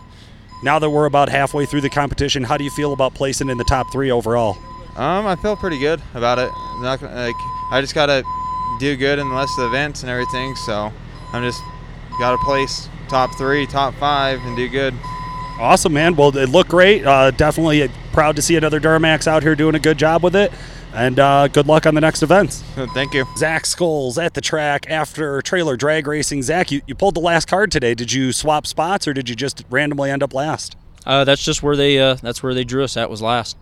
Now 0.61 0.79
that 0.79 0.89
we're 0.89 1.05
about 1.05 1.29
halfway 1.29 1.65
through 1.65 1.81
the 1.81 1.89
competition, 1.89 2.43
how 2.43 2.57
do 2.57 2.63
you 2.63 2.69
feel 2.69 2.93
about 2.93 3.13
placing 3.13 3.49
in 3.49 3.57
the 3.57 3.63
top 3.63 3.91
three 3.91 4.11
overall? 4.11 4.57
Um, 4.95 5.25
I 5.25 5.35
feel 5.37 5.55
pretty 5.55 5.79
good 5.79 6.01
about 6.13 6.39
it. 6.39 6.51
Not 6.81 7.01
like 7.01 7.35
I 7.71 7.79
just 7.79 7.95
gotta 7.95 8.23
do 8.79 8.95
good 8.95 9.19
in 9.19 9.29
the 9.29 9.35
rest 9.35 9.57
of 9.57 9.63
the 9.63 9.67
events 9.69 10.01
and 10.03 10.09
everything. 10.09 10.55
So 10.55 10.91
I'm 11.33 11.43
just 11.43 11.61
got 12.19 12.31
to 12.31 12.37
place 12.39 12.89
top 13.07 13.35
three, 13.37 13.65
top 13.65 13.93
five, 13.95 14.41
and 14.45 14.55
do 14.55 14.67
good. 14.67 14.93
Awesome, 15.59 15.93
man. 15.93 16.15
Well, 16.15 16.35
it 16.37 16.49
looked 16.49 16.69
great. 16.69 17.05
Uh, 17.05 17.31
definitely 17.31 17.89
proud 18.13 18.35
to 18.35 18.41
see 18.41 18.55
another 18.55 18.79
Duramax 18.79 19.27
out 19.27 19.43
here 19.43 19.55
doing 19.55 19.75
a 19.75 19.79
good 19.79 19.97
job 19.97 20.23
with 20.23 20.35
it. 20.35 20.51
And 20.93 21.19
uh, 21.19 21.47
good 21.47 21.67
luck 21.67 21.85
on 21.85 21.93
the 21.95 22.01
next 22.01 22.23
events. 22.23 22.61
Thank 22.93 23.13
you. 23.13 23.25
Zach 23.37 23.63
Scholes 23.63 24.21
at 24.21 24.33
the 24.33 24.41
track 24.41 24.89
after 24.89 25.41
trailer 25.41 25.77
drag 25.77 26.07
racing. 26.07 26.41
Zach, 26.41 26.71
you, 26.71 26.81
you 26.87 26.95
pulled 26.95 27.15
the 27.15 27.21
last 27.21 27.47
card 27.47 27.71
today. 27.71 27.93
Did 27.93 28.11
you 28.11 28.31
swap 28.31 28.65
spots 28.65 29.07
or 29.07 29.13
did 29.13 29.29
you 29.29 29.35
just 29.35 29.63
randomly 29.69 30.09
end 30.09 30.23
up 30.23 30.33
last? 30.33 30.75
Uh, 31.05 31.23
that's 31.23 31.43
just 31.43 31.63
where 31.63 31.75
they 31.75 31.99
uh, 31.99 32.15
that's 32.15 32.43
where 32.43 32.53
they 32.53 32.63
drew 32.63 32.83
us 32.83 32.97
at 32.97 33.09
was 33.09 33.21
last. 33.21 33.57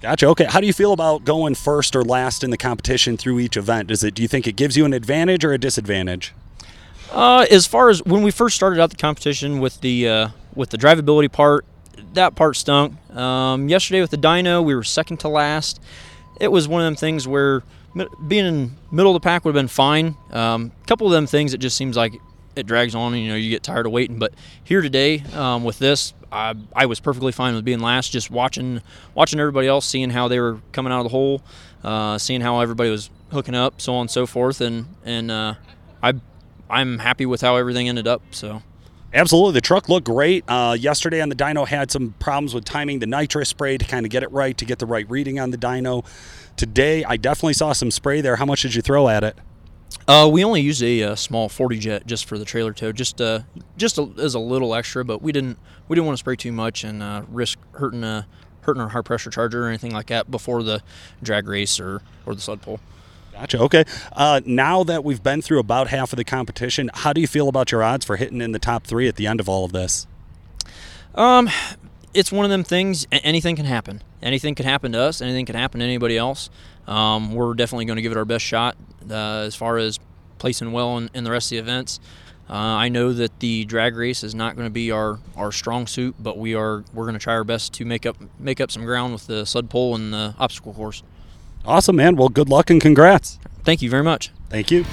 Gotcha. 0.00 0.26
Okay. 0.28 0.44
How 0.44 0.60
do 0.60 0.66
you 0.66 0.72
feel 0.72 0.92
about 0.92 1.24
going 1.24 1.54
first 1.54 1.94
or 1.94 2.02
last 2.02 2.42
in 2.42 2.50
the 2.50 2.56
competition 2.56 3.16
through 3.16 3.38
each 3.38 3.56
event? 3.56 3.88
Does 3.88 4.02
it? 4.02 4.14
Do 4.14 4.22
you 4.22 4.28
think 4.28 4.48
it 4.48 4.56
gives 4.56 4.76
you 4.76 4.84
an 4.84 4.92
advantage 4.92 5.44
or 5.44 5.52
a 5.52 5.58
disadvantage? 5.58 6.34
Uh, 7.12 7.46
as 7.50 7.66
far 7.66 7.88
as 7.88 8.02
when 8.04 8.22
we 8.22 8.30
first 8.30 8.56
started 8.56 8.80
out 8.80 8.90
the 8.90 8.96
competition 8.96 9.60
with 9.60 9.80
the 9.80 10.08
uh, 10.08 10.28
with 10.54 10.70
the 10.70 10.78
drivability 10.78 11.30
part, 11.30 11.64
that 12.14 12.34
part 12.34 12.56
stunk. 12.56 12.94
Um, 13.14 13.68
yesterday 13.68 14.00
with 14.00 14.10
the 14.10 14.16
dyno, 14.18 14.64
we 14.64 14.74
were 14.74 14.82
second 14.82 15.18
to 15.18 15.28
last. 15.28 15.80
It 16.42 16.50
was 16.50 16.66
one 16.66 16.80
of 16.80 16.86
them 16.86 16.96
things 16.96 17.28
where 17.28 17.62
being 18.26 18.44
in 18.44 18.76
middle 18.90 19.14
of 19.14 19.22
the 19.22 19.24
pack 19.24 19.44
would 19.44 19.54
have 19.54 19.62
been 19.62 19.68
fine. 19.68 20.16
A 20.32 20.38
um, 20.38 20.72
couple 20.88 21.06
of 21.06 21.12
them 21.12 21.28
things 21.28 21.54
it 21.54 21.58
just 21.58 21.76
seems 21.76 21.96
like 21.96 22.14
it 22.56 22.66
drags 22.66 22.96
on 22.96 23.14
and 23.14 23.22
you 23.22 23.28
know 23.28 23.36
you 23.36 23.48
get 23.48 23.62
tired 23.62 23.86
of 23.86 23.92
waiting. 23.92 24.18
But 24.18 24.34
here 24.64 24.82
today 24.82 25.22
um, 25.34 25.62
with 25.62 25.78
this, 25.78 26.14
I, 26.32 26.56
I 26.74 26.86
was 26.86 26.98
perfectly 26.98 27.30
fine 27.30 27.54
with 27.54 27.64
being 27.64 27.78
last. 27.78 28.10
Just 28.10 28.28
watching 28.28 28.82
watching 29.14 29.38
everybody 29.38 29.68
else, 29.68 29.86
seeing 29.86 30.10
how 30.10 30.26
they 30.26 30.40
were 30.40 30.58
coming 30.72 30.92
out 30.92 30.98
of 30.98 31.04
the 31.04 31.10
hole, 31.10 31.42
uh, 31.84 32.18
seeing 32.18 32.40
how 32.40 32.58
everybody 32.58 32.90
was 32.90 33.08
hooking 33.30 33.54
up, 33.54 33.80
so 33.80 33.94
on 33.94 34.00
and 34.00 34.10
so 34.10 34.26
forth, 34.26 34.60
and 34.60 34.86
and 35.04 35.30
uh, 35.30 35.54
I 36.02 36.14
I'm 36.68 36.98
happy 36.98 37.24
with 37.24 37.40
how 37.40 37.54
everything 37.54 37.88
ended 37.88 38.08
up. 38.08 38.20
So. 38.32 38.62
Absolutely. 39.14 39.52
The 39.52 39.60
truck 39.60 39.88
looked 39.88 40.06
great. 40.06 40.44
Uh, 40.48 40.76
yesterday 40.78 41.20
on 41.20 41.28
the 41.28 41.34
dyno 41.34 41.66
had 41.66 41.90
some 41.90 42.14
problems 42.18 42.54
with 42.54 42.64
timing 42.64 42.98
the 42.98 43.06
nitrous 43.06 43.50
spray 43.50 43.76
to 43.76 43.84
kind 43.84 44.06
of 44.06 44.10
get 44.10 44.22
it 44.22 44.30
right, 44.32 44.56
to 44.56 44.64
get 44.64 44.78
the 44.78 44.86
right 44.86 45.08
reading 45.10 45.38
on 45.38 45.50
the 45.50 45.58
dyno. 45.58 46.04
Today, 46.56 47.04
I 47.04 47.16
definitely 47.16 47.54
saw 47.54 47.72
some 47.72 47.90
spray 47.90 48.20
there. 48.20 48.36
How 48.36 48.46
much 48.46 48.62
did 48.62 48.74
you 48.74 48.82
throw 48.82 49.08
at 49.08 49.22
it? 49.22 49.36
Uh, 50.08 50.28
we 50.32 50.42
only 50.42 50.62
used 50.62 50.82
a, 50.82 51.02
uh, 51.02 51.14
small 51.14 51.48
40 51.48 51.78
jet 51.78 52.06
just 52.06 52.24
for 52.24 52.38
the 52.38 52.44
trailer 52.44 52.72
tow, 52.72 52.92
just 52.92 53.20
uh, 53.20 53.40
just 53.76 53.98
a, 53.98 54.10
as 54.18 54.34
a 54.34 54.38
little 54.38 54.74
extra, 54.74 55.04
but 55.04 55.22
we 55.22 55.32
didn't 55.32 55.58
we 55.88 55.94
didn't 55.94 56.06
want 56.06 56.16
to 56.16 56.20
spray 56.20 56.34
too 56.34 56.52
much 56.52 56.82
and 56.82 57.02
uh, 57.02 57.22
risk 57.28 57.58
hurting 57.72 58.02
a 58.02 58.26
hurting 58.62 58.80
our 58.80 58.88
high 58.88 59.02
pressure 59.02 59.30
charger 59.30 59.64
or 59.64 59.68
anything 59.68 59.92
like 59.92 60.06
that 60.06 60.30
before 60.30 60.62
the 60.62 60.82
drag 61.22 61.46
race 61.46 61.78
or 61.78 62.02
or 62.26 62.34
the 62.34 62.40
sled 62.40 62.62
pull. 62.62 62.80
Gotcha. 63.32 63.58
Okay. 63.60 63.84
Uh, 64.12 64.40
now 64.44 64.84
that 64.84 65.04
we've 65.04 65.22
been 65.22 65.42
through 65.42 65.58
about 65.58 65.88
half 65.88 66.12
of 66.12 66.16
the 66.16 66.24
competition, 66.24 66.90
how 66.92 67.12
do 67.12 67.20
you 67.20 67.26
feel 67.26 67.48
about 67.48 67.72
your 67.72 67.82
odds 67.82 68.04
for 68.04 68.16
hitting 68.16 68.40
in 68.40 68.52
the 68.52 68.58
top 68.58 68.86
three 68.86 69.08
at 69.08 69.16
the 69.16 69.26
end 69.26 69.40
of 69.40 69.48
all 69.48 69.64
of 69.64 69.72
this? 69.72 70.06
Um, 71.14 71.48
it's 72.14 72.30
one 72.30 72.44
of 72.44 72.50
them 72.50 72.62
things. 72.62 73.06
Anything 73.10 73.56
can 73.56 73.64
happen. 73.64 74.02
Anything 74.22 74.54
can 74.54 74.66
happen 74.66 74.92
to 74.92 75.00
us. 75.00 75.20
Anything 75.20 75.46
can 75.46 75.56
happen 75.56 75.80
to 75.80 75.84
anybody 75.84 76.16
else. 76.16 76.50
Um, 76.86 77.34
we're 77.34 77.54
definitely 77.54 77.86
going 77.86 77.96
to 77.96 78.02
give 78.02 78.12
it 78.12 78.18
our 78.18 78.24
best 78.24 78.44
shot 78.44 78.76
uh, 79.10 79.40
as 79.40 79.54
far 79.54 79.78
as 79.78 79.98
placing 80.38 80.72
well 80.72 80.98
in, 80.98 81.10
in 81.14 81.24
the 81.24 81.30
rest 81.30 81.46
of 81.46 81.56
the 81.56 81.58
events. 81.58 82.00
Uh, 82.50 82.54
I 82.54 82.88
know 82.88 83.12
that 83.12 83.40
the 83.40 83.64
drag 83.64 83.96
race 83.96 84.22
is 84.22 84.34
not 84.34 84.56
going 84.56 84.66
to 84.66 84.72
be 84.72 84.90
our, 84.90 85.18
our 85.36 85.52
strong 85.52 85.86
suit, 85.86 86.16
but 86.18 86.36
we 86.36 86.54
are 86.54 86.84
we're 86.92 87.04
going 87.04 87.14
to 87.14 87.20
try 87.20 87.34
our 87.34 87.44
best 87.44 87.72
to 87.74 87.84
make 87.84 88.04
up 88.04 88.16
make 88.38 88.60
up 88.60 88.70
some 88.70 88.84
ground 88.84 89.12
with 89.12 89.26
the 89.26 89.46
sled 89.46 89.70
pull 89.70 89.94
and 89.94 90.12
the 90.12 90.34
obstacle 90.38 90.74
course. 90.74 91.02
Awesome, 91.64 91.96
man. 91.96 92.16
Well, 92.16 92.28
good 92.28 92.48
luck 92.48 92.70
and 92.70 92.80
congrats. 92.80 93.38
Thank 93.64 93.82
you 93.82 93.90
very 93.90 94.02
much. 94.02 94.30
Thank 94.48 94.70
you. 94.70 94.84